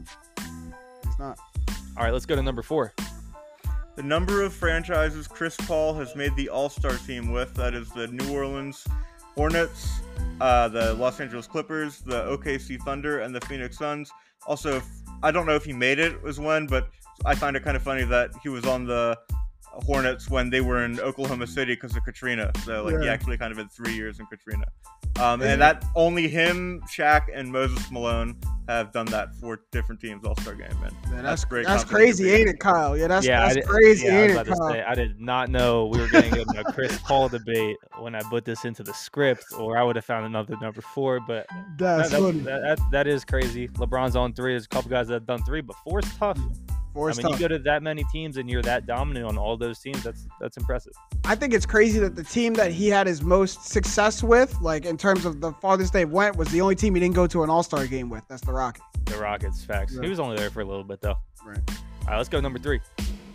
[1.04, 1.38] It's not.
[1.98, 2.94] All right, let's go to number four.
[3.96, 7.90] the number of franchises Chris Paul has made the All Star team with that is
[7.90, 8.88] the New Orleans
[9.36, 10.00] Hornets,
[10.40, 14.12] uh, the Los Angeles Clippers, the OKC Thunder, and the Phoenix Suns.
[14.48, 14.82] Also,
[15.24, 16.90] I don't know if he made it was when, but
[17.26, 19.18] I find it kind of funny that he was on the
[19.74, 22.52] Hornets when they were in Oklahoma City because of Katrina.
[22.66, 24.66] So like he actually kind of had three years in Katrina.
[25.20, 25.54] Um, Yeah.
[25.54, 28.36] and that only him, Shaq, and Moses Malone
[28.68, 30.70] have done that for different teams All Star game.
[30.84, 32.98] And Yeah, that's great That's crazy, ain't it, Kyle?
[32.98, 34.70] Yeah, that's yeah, that's did- crazy, yeah, I ain't it, Kyle?
[34.72, 38.22] say, I did not know we were getting into a Chris Paul debate when I
[38.24, 41.20] put this into the script, or I would have found another number four.
[41.20, 41.48] But
[41.78, 42.40] That's that, funny.
[42.40, 43.68] that, that, that is crazy.
[43.70, 44.54] LeBron's on three.
[44.54, 46.40] There's a couple guys that have done three, but four is tough.
[46.94, 49.56] Force I mean, you go to that many teams and you're that dominant on all
[49.56, 50.04] those teams.
[50.04, 50.94] That's that's impressive.
[51.24, 54.86] I think it's crazy that the team that he had his most success with, like
[54.86, 57.44] in terms of the farthest they went, was the only team he didn't go to
[57.44, 58.24] an All Star game with.
[58.28, 58.86] That's the Rockets.
[59.06, 59.94] The Rockets, facts.
[59.96, 60.02] Yeah.
[60.04, 61.16] He was only there for a little bit though.
[61.46, 61.60] Right.
[61.68, 62.80] All right, let's go number three.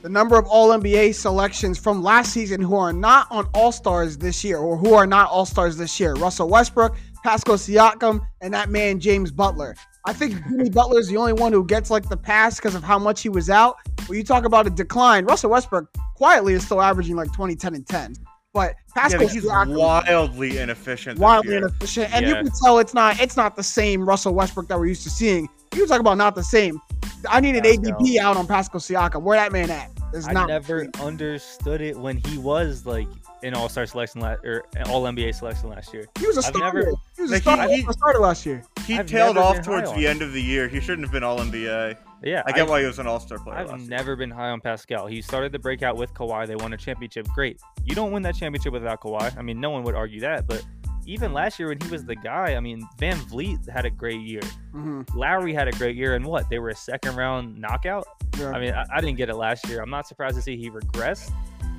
[0.02, 4.18] the number of All NBA selections from last season who are not on All Stars
[4.18, 6.14] this year or who are not All Stars this year.
[6.14, 9.74] Russell Westbrook, Pascal Siakam, and that man James Butler.
[10.06, 12.84] I think Jimmy Butler is the only one who gets like the pass because of
[12.84, 13.76] how much he was out.
[14.06, 17.74] When you talk about a decline, Russell Westbrook quietly is still averaging like 20, 10,
[17.74, 18.14] and 10.
[18.54, 21.18] But Yeah, Pascal but he's Siakam wildly inefficient.
[21.18, 24.78] wildly inefficient, and you can tell it's not it's not the same Russell Westbrook that
[24.78, 25.48] we're used to seeing.
[25.74, 26.80] You talk about not the same.
[27.28, 27.92] I needed Pascal.
[27.92, 29.22] ADP out on Pascal Siakam.
[29.22, 29.90] Where that man at?
[30.14, 33.08] It's I not never understood it when he was like
[33.46, 36.04] an All Star selection la- or All NBA selection last year.
[36.18, 36.78] He was a I've starter.
[36.80, 38.62] never- he was a Like, starter, he- he a starter last year.
[38.86, 40.68] he I've tailed off towards the on end of the year.
[40.68, 41.96] He shouldn't have been All NBA.
[42.22, 43.58] Yeah, I get I- why he was an All Star player.
[43.58, 43.90] I've last year.
[43.90, 45.06] never been high on Pascal.
[45.06, 46.46] He started the breakout with Kawhi.
[46.46, 47.26] They won a championship.
[47.34, 47.60] Great.
[47.84, 49.36] You don't win that championship without Kawhi.
[49.38, 50.46] I mean, no one would argue that.
[50.46, 50.64] But
[51.04, 54.22] even last year when he was the guy, I mean, Van Vliet had a great
[54.22, 54.40] year.
[54.72, 56.14] hmm Lowry had a great year.
[56.16, 56.48] And what?
[56.50, 58.04] They were a second round knockout.
[58.38, 58.50] Yeah.
[58.50, 59.80] I mean, I, I didn't get it last year.
[59.82, 61.30] I'm not surprised to see he regressed.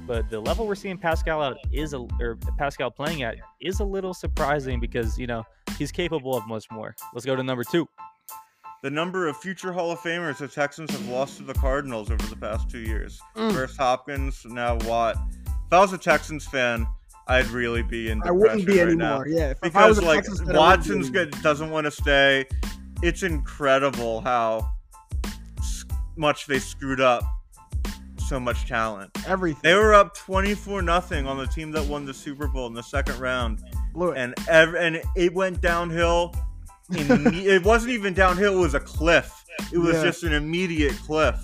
[0.08, 3.84] But the level we're seeing Pascal out is a or Pascal playing at is a
[3.84, 5.44] little surprising because you know
[5.78, 6.96] he's capable of much more.
[7.14, 7.88] Let's go to number two.
[8.84, 12.26] The number of future Hall of Famers the Texans have lost to the Cardinals over
[12.28, 13.20] the past two years.
[13.36, 13.52] Mm.
[13.52, 15.18] First Hopkins, now Watt.
[15.46, 16.88] If I was a Texans fan,
[17.28, 19.26] I'd really be in I wouldn't be right anymore.
[19.28, 19.36] now.
[19.36, 21.70] Yeah, if, if I was Because a like Texans fan, I be Watson's good, doesn't
[21.70, 22.46] want to stay.
[23.04, 24.72] It's incredible how
[26.16, 27.24] much they screwed up
[28.28, 29.10] so much talent.
[29.28, 29.62] Everything.
[29.64, 32.84] They were up 24 nothing on the team that won the Super Bowl in the
[32.84, 33.62] second round
[33.94, 34.18] blew it.
[34.18, 36.34] and ev- and it went downhill.
[36.92, 39.34] imme- it wasn't even downhill; it was a cliff.
[39.74, 40.04] It was Yeah.
[40.04, 41.40] just an immediate cliff.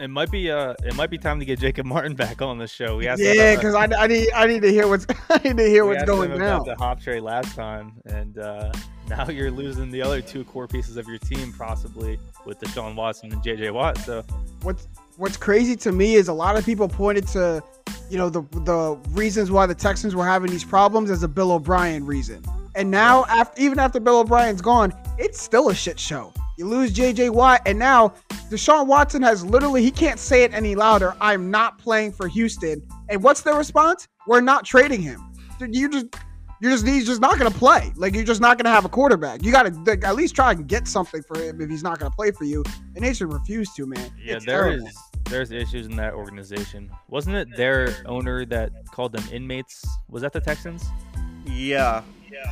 [0.00, 2.68] It might be uh it might be time to get Jacob Martin back on the
[2.68, 2.96] show.
[2.98, 5.64] We asked yeah, because I, I need I need to hear what's I need to
[5.68, 6.60] hear we what's asked going him down.
[6.60, 8.70] about the hop trade last time, and uh,
[9.08, 12.16] now you're losing the other two core pieces of your team, possibly
[12.46, 13.98] with Deshaun Watson and JJ Watt.
[13.98, 14.22] So
[14.62, 14.86] what's
[15.18, 17.62] what's crazy to me is a lot of people pointed to
[18.08, 21.52] you know the the reasons why the Texans were having these problems as a Bill
[21.52, 22.42] O'Brien reason.
[22.74, 26.32] And now after even after Bill O'Brien's gone, it's still a shit show.
[26.56, 28.14] You lose JJ Watt and now
[28.50, 31.14] Deshaun Watson has literally he can't say it any louder.
[31.20, 32.82] I'm not playing for Houston.
[33.08, 34.06] And what's their response?
[34.26, 35.20] We're not trading him.
[35.60, 36.06] You just
[36.60, 37.92] you're just he's just not gonna play.
[37.96, 39.44] Like you're just not gonna have a quarterback.
[39.44, 42.10] You gotta like, at least try and get something for him if he's not gonna
[42.10, 42.64] play for you.
[42.94, 44.10] And they should refuse to, man.
[44.22, 44.96] yeah, It's there is.
[45.24, 46.90] There's issues in that organization.
[47.08, 49.86] Wasn't it their owner that called them inmates?
[50.08, 50.84] Was that the Texans?
[51.46, 52.02] Yeah,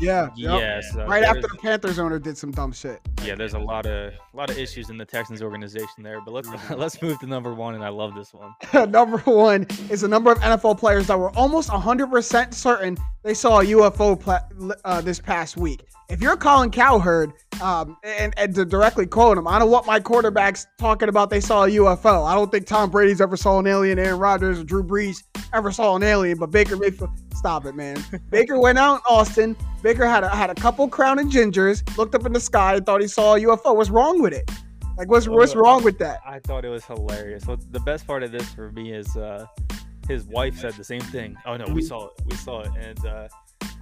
[0.00, 0.30] Yeah.
[0.36, 0.60] yep.
[0.60, 0.80] Yeah.
[0.92, 3.00] So Right after the Panthers owner did some dumb shit.
[3.24, 6.20] yeah, there's a lot of a lot of issues in the Texans organization there.
[6.22, 8.54] But let's let's move to number one, and I love this one.
[8.90, 13.60] number one is the number of NFL players that were almost 100% certain they saw
[13.60, 14.40] a UFO pla-
[14.84, 15.84] uh, this past week.
[16.08, 20.00] If you're Colin Cowherd, um, and, and to directly quote him, I don't want my
[20.00, 22.26] quarterbacks talking about they saw a UFO.
[22.26, 23.98] I don't think Tom Brady's ever saw an alien.
[23.98, 28.02] Aaron Rodgers or Drew Brees ever saw an alien, but Baker Mayfield, stop it, man.
[28.30, 29.56] Baker went out in Austin.
[29.82, 32.84] Baker had a, had a couple crown and gingers, looked up in the sky, and
[32.86, 33.74] thought he saw a UFO.
[33.76, 34.50] What's wrong with it?
[34.98, 36.20] Like, what's what's Oh, wrong with that?
[36.26, 37.44] I thought it was hilarious.
[37.44, 39.44] The best part of this for me is uh,
[40.08, 41.36] his wife said the same thing.
[41.44, 42.12] Oh no, we saw it.
[42.24, 43.28] We saw it, and uh,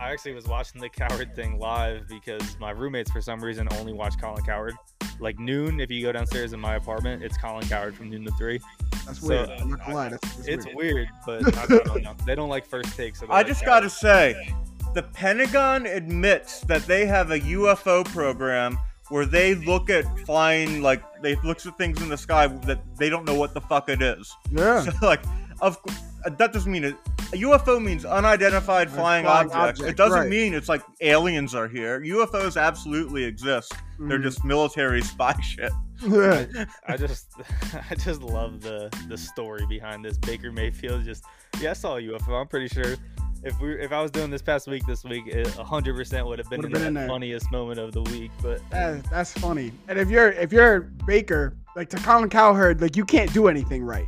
[0.01, 3.93] I actually was watching the Cowherd thing live because my roommates, for some reason, only
[3.93, 4.75] watch Colin Cowherd.
[5.21, 8.33] Like noon, if you go downstairs in my apartment, it's Colin Cowherd from noon to
[8.33, 8.61] three.
[9.07, 9.49] That's So, weird.
[9.51, 10.09] Uh, I'm not gonna lie.
[10.09, 10.77] That's, that's It's weird.
[10.77, 12.15] weird, but I, I don't know.
[12.27, 13.21] They don't like first takes.
[13.21, 13.83] so I like just Cowherd.
[13.85, 14.55] gotta say,
[14.95, 18.79] the Pentagon admits that they have a UFO program
[19.11, 23.09] where they look at flying, like they look at things in the sky that they
[23.09, 24.35] don't know what the fuck it is.
[24.51, 24.83] Yeah.
[24.85, 25.23] So, like,
[25.61, 25.95] of cou-
[26.39, 26.97] that doesn't mean it.
[27.33, 29.81] A UFO means unidentified flying, flying objects.
[29.81, 30.29] object, it doesn't right.
[30.29, 32.01] mean it's like aliens are here.
[32.01, 33.73] UFOs absolutely exist.
[33.99, 34.23] They're Mhm.
[34.23, 35.73] just military spy shit.
[36.03, 36.47] Yeah.
[36.89, 37.33] I just
[37.91, 40.19] I just love the the story behind this.
[40.19, 41.25] Baker Mayfield just
[41.61, 42.41] yeah, I saw a UFO.
[42.41, 42.95] I'm pretty sure
[43.43, 46.39] if we if I was doing this past week this week, it 100 percent would
[46.39, 48.31] have been, Would've been in that funniest moment of the week.
[48.43, 49.73] But That- that's funny.
[49.89, 53.83] And if you're if you're Baker, like to Colin Cowherd, like you can't do anything
[53.85, 54.07] right.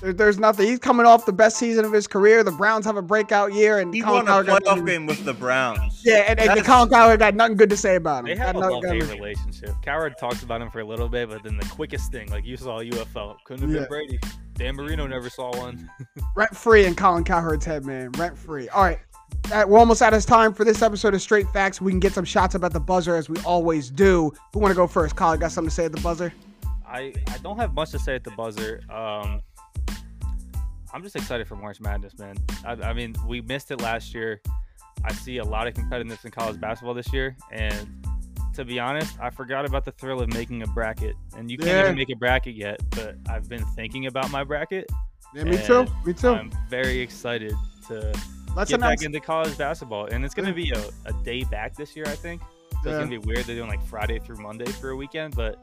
[0.00, 0.66] There, there's nothing.
[0.66, 2.42] He's coming off the best season of his career.
[2.44, 4.84] The Browns have a breakout year, and He Colin won a Cowherd got playoff nothing-
[4.84, 6.02] game with the Browns.
[6.04, 8.24] Yeah, and, and That's- Colin Cowherd got nothing good to say about him.
[8.26, 9.70] they have a Got no- love got hate relationship.
[9.82, 12.56] Cowherd talks about him for a little bit, but then the quickest thing, like you
[12.56, 13.80] saw a UFO, couldn't have Yeah.
[13.80, 14.18] been Brady.
[14.54, 15.90] Dan Marino never saw one.
[16.36, 18.10] rent free in Colin Cowherd's head, man.
[18.12, 18.68] Rent free.
[18.68, 18.98] All right.
[19.66, 21.80] We're almost out of time for this episode of Straight Facts.
[21.80, 24.32] We can get some shots up at the buzzer as we always do.
[24.52, 25.16] Who want to go first?
[25.16, 26.32] Colin, got something to say at the buzzer?
[26.86, 28.80] I I don't have much to say at the buzzer.
[28.88, 29.42] Um,
[30.94, 32.36] I'm just excited for March Madness, man.
[32.64, 34.40] I, I mean, we missed it last year.
[35.04, 38.06] I see a lot of competitiveness in college basketball this year, and
[38.54, 41.16] to be honest, I forgot about the thrill of making a bracket.
[41.36, 41.82] And you can't Yeah.
[41.82, 44.88] even make a bracket yet, but I've been thinking about my bracket.
[45.34, 45.86] Yeah, me too.
[46.06, 46.28] Me too.
[46.30, 47.52] I'm very excited
[47.88, 48.12] to
[48.54, 49.00] Let's get announce.
[49.00, 52.04] back into college basketball, and it's going to be a, a day back this year,
[52.06, 52.40] I think.
[52.84, 52.96] So Yeah.
[52.96, 53.44] it's gonna be weird.
[53.46, 55.58] They're doing like Friday through Monday for a weekend, but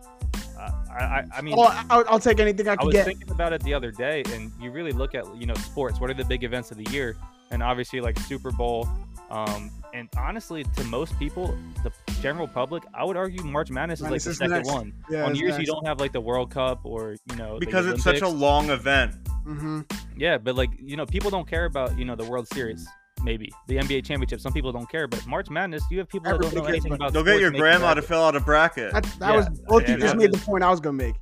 [0.59, 2.77] uh, I, I, I mean, Oh, I'll, I'll take anything I can get.
[2.77, 3.05] I can was get.
[3.05, 5.99] thinking about it the other day, and you really look at you know sports.
[6.01, 7.15] What are the big events of the year?
[7.51, 8.87] And obviously, like Super Bowl.
[9.29, 11.91] Um, and honestly, to most people, the
[12.21, 14.69] general public, I would argue March Madness is like the second next.
[14.71, 14.93] one.
[15.09, 15.59] Yeah, On years next.
[15.61, 18.27] you don't have like the World Cup or you know the because it's such a
[18.27, 19.15] long event.
[19.43, 19.81] hmm
[20.17, 22.87] yeah, but like you know people don't care about you know the World Series.
[23.23, 24.39] Maybe the NBA championship.
[24.41, 26.75] Some people don't care, but March Madness, you have people that don't Everybody know cares
[26.75, 27.13] anything about about.
[27.13, 28.93] You'll get your making grandma to fill out a bracket.
[28.93, 31.15] That, that Yeah, was both you just made the point I was gonna make.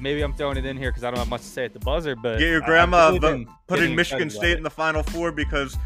[0.00, 1.78] Maybe I'm throwing it in here because I don't have much to say at the
[1.80, 4.70] buzzer, but Get your grandma I've really vo- been put in Michigan State in the
[4.70, 5.76] Final Four because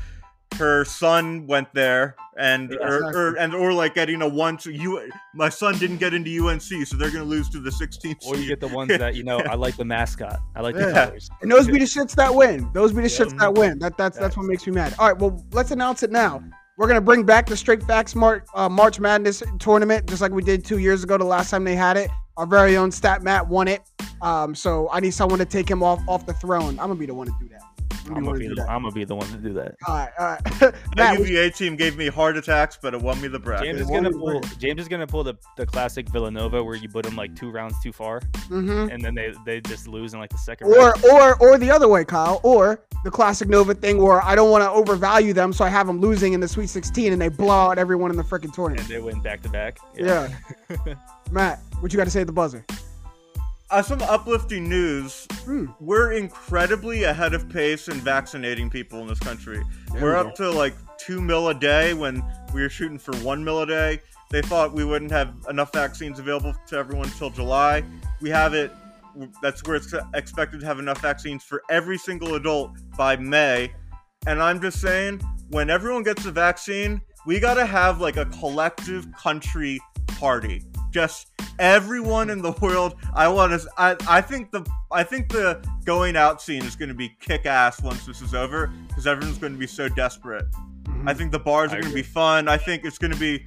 [0.56, 3.20] her son went there, and Yeah, or, exactly.
[3.20, 5.10] or and or like getting a one to you.
[5.34, 8.46] My son didn't get into UNC, so they're gonna lose to the 16th Or you
[8.48, 9.38] get the ones that you know.
[9.38, 10.38] I like the mascot.
[10.54, 11.06] I like the Yeah.
[11.06, 11.30] colors.
[11.42, 12.68] And those be the shits that win.
[12.74, 13.18] Those be the Yeah.
[13.18, 13.78] shits that win.
[13.78, 14.94] That that's that's what makes me mad.
[14.98, 16.42] All right, well, let's announce it now.
[16.78, 20.42] We're gonna bring back the Straight Facts March, uh, March Madness tournament, just like we
[20.42, 21.16] did two years ago.
[21.16, 23.80] The last time they had it, our very own Stat Matt won it.
[24.20, 26.70] Um, so I need someone to take him off off the throne.
[26.78, 27.62] I'm gonna be the one to do that.
[28.10, 28.70] I'm I'm gonna gonna be be the the, one to do that.
[28.70, 29.74] I'm gonna be the one to do that.
[29.86, 30.44] All right, all right.
[30.60, 33.66] That Matt, we- UVA team gave me heart attacks, but it won me the bracket.
[33.66, 34.40] James is gonna pull.
[34.58, 37.74] James is gonna pull the, the classic Villanova where you put them like two rounds
[37.82, 38.92] too far, mhm.
[38.92, 41.04] and then they they just lose in like the second Or round.
[41.04, 42.40] or or the other way, Kyle.
[42.42, 45.86] Or the classic Nova thing where I don't want to overvalue them, so I have
[45.86, 48.80] them losing in the Sweet 16 and they blow out everyone in the freaking tournament.
[48.80, 49.78] And they win back to back.
[49.96, 50.28] Yeah.
[51.30, 52.64] Matt, what you got to say at the buzzer?
[53.68, 55.26] Uh, some uplifting news.
[55.44, 55.66] Hmm.
[55.80, 59.60] We're incredibly ahead of pace in vaccinating people in this country.
[59.92, 62.22] There We're we up to like two mil a day when
[62.54, 64.00] we were shooting for one mil a day.
[64.30, 67.82] They thought we wouldn't have enough vaccines available to everyone until July.
[68.20, 68.70] We have it.
[69.42, 73.72] That's where it's expected to have enough vaccines for every single adult by May.
[74.28, 78.26] And I'm just saying, when everyone gets the vaccine, we got to have like a
[78.26, 80.62] collective country party.
[80.90, 81.28] Just
[81.58, 82.96] everyone in the world.
[83.14, 83.68] I want to.
[83.76, 87.46] I, I think the I think the going out scene is going to be kick
[87.46, 90.44] ass once this is over because everyone's going to be so desperate.
[90.84, 91.08] Mhm.
[91.08, 92.48] I think the bars are going to be fun.
[92.48, 93.44] I think it's going to be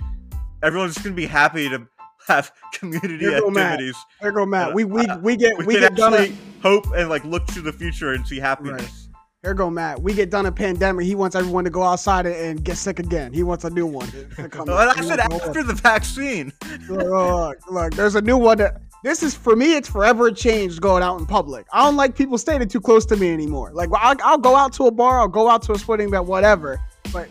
[0.61, 1.87] everyone's just going to be happy to
[2.27, 3.73] have community Here go Matt.
[3.73, 3.95] activities.
[4.21, 4.73] There go Matt.
[4.73, 6.13] We we we get We, we, can get done.
[6.13, 8.98] Actually hope and like look to the future and see happiness.
[9.43, 10.01] Here go Matt.
[10.01, 11.05] We get done a pandemic.
[11.05, 13.31] He wants everyone to go outside and- get sick again.
[13.31, 14.07] He wants a new one.
[14.11, 14.89] to come Well.
[14.89, 16.51] I said wants a whole after the vaccine.
[16.89, 19.75] look, look, look, there's a new one that this is for me.
[19.77, 21.65] It's forever changed going out in public.
[21.71, 23.71] I don't like people standing too close to me anymore.
[23.73, 26.25] Like I'll, I'll go out to a bar, I'll go out to a sporting event,
[26.25, 26.77] whatever.
[27.13, 27.29] But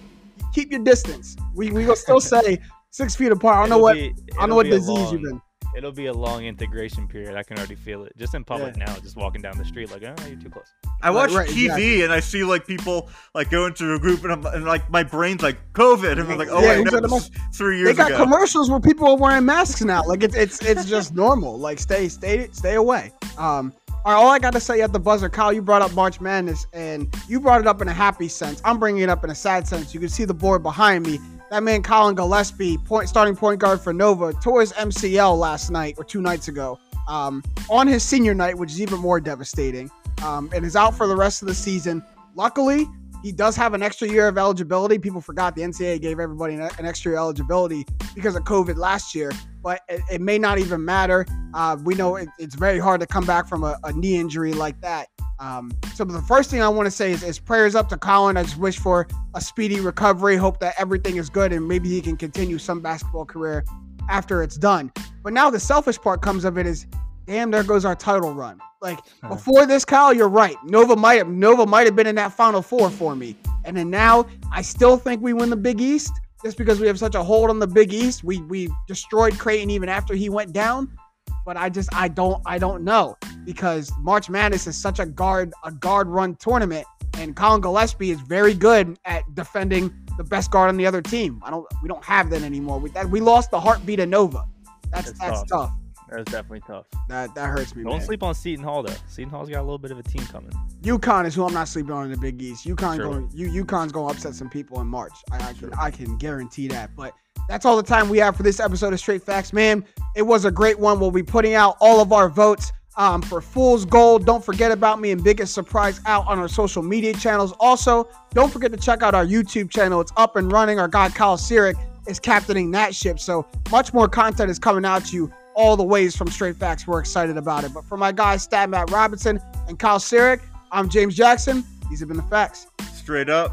[0.54, 1.36] keep your distance.
[1.54, 2.58] We we will still say
[2.90, 3.56] six feet apart.
[3.58, 3.94] I don't know It'll what
[4.26, 5.42] be- I don't know what disease long- you've been.
[5.76, 7.36] It'll be a long integration period.
[7.36, 8.16] I can already feel it.
[8.16, 10.66] Just in public now, just walking down the street, like, oh, you're too close.
[11.02, 12.02] I watch right, TV exactly.
[12.02, 15.02] and I see like people like go into a group and, I'm, and like my
[15.04, 17.84] brain's like COVID and I'm like, oh Yeah, wait, who's no, at the this is
[17.84, 18.24] They got ago.
[18.24, 20.02] commercials where people are wearing masks now.
[20.04, 21.58] Like it's it's it's just normal.
[21.58, 23.12] Like stay stay stay away.
[23.36, 23.72] Um.
[24.04, 26.20] All, right, all I got to say at the buzzer, Kyle, you brought up March
[26.20, 28.62] Madness, and you brought it up in a happy sense.
[28.64, 29.92] I'm bringing it up in a sad sense.
[29.92, 31.18] You can see the board behind me.
[31.50, 35.94] That man, Collin Gillespie, point starting point guard for Nova, tore his MCL last night
[35.96, 36.78] or two nights ago.
[37.08, 39.90] Um, on his senior night, which is even more devastating,
[40.22, 42.04] um, and is out for the rest of the season.
[42.34, 42.86] Luckily,
[43.22, 44.98] he does have an extra year of eligibility.
[44.98, 49.32] People forgot the NCAA gave everybody an, extra eligibility because of COVID last year,
[49.68, 51.26] but it, it may not even matter.
[51.52, 54.54] Uh, we know it, it's very hard to come back from a, a knee injury
[54.54, 55.08] like that.
[55.38, 58.38] Um, so the first thing I want to say is, is prayers up to Collin.
[58.38, 60.38] I just wish for a speedy recovery.
[60.38, 63.62] Hope that everything is good and maybe he can continue some basketball career
[64.08, 64.90] after it's done.
[65.22, 66.86] But now the selfish part comes of it is,
[67.26, 68.58] damn, there goes our title run.
[68.80, 70.56] Like before this, Kyle, you're right.
[70.64, 73.90] Nova might have Nova might have been in that Final Four for me, and then
[73.90, 76.12] now I still think we win the Big East
[76.42, 78.24] just because we have such a hold on the Big East.
[78.24, 80.96] We we destroyed Creighton even after he went down,
[81.44, 85.52] but I just I don't I don't know because March Madness is such a guard
[85.64, 90.68] a guard run tournament, and Collin Gillespie is very good at defending the best guard
[90.68, 91.40] on the other team.
[91.44, 92.78] I don't we don't have that anymore.
[92.78, 94.44] We that we lost the heartbeat of Nova.
[94.90, 95.48] That's It's that's tough.
[95.48, 95.72] tough.
[96.08, 96.86] That was definitely tough.
[97.08, 97.82] That that hurts me.
[97.84, 98.06] Don't man.
[98.06, 98.94] sleep on Seton Hall though.
[99.06, 100.52] Seton Hall's got a little bit of a team coming.
[100.82, 102.66] UConn is who I'm not sleeping on in the Big East.
[102.66, 103.04] UConn Sure.
[103.04, 105.12] going, you UConn's going to upset some people in March.
[105.30, 106.96] I, I can I can guarantee that.
[106.96, 107.14] But
[107.48, 109.84] that's all the time we have for this episode of Straight Facts, man.
[110.16, 110.98] It was a great one.
[110.98, 114.26] We'll be putting out all of our votes um, for Fool's Gold.
[114.26, 117.52] Don't forget about me and biggest surprise out on our social media channels.
[117.60, 120.00] Also, don't forget to check out our YouTube channel.
[120.00, 120.78] It's up and running.
[120.78, 121.74] Our guy Kyle Sirik
[122.08, 123.20] is captaining that ship.
[123.20, 126.86] So much more content is coming out to you all the ways from Straight Facts.
[126.86, 127.74] We're excited about it.
[127.74, 130.40] But for my guys, Stat Matt Robinson and Kyle Sirik,
[130.70, 131.64] I'm James Jackson.
[131.90, 132.68] These have been the facts.
[132.94, 133.52] Straight up.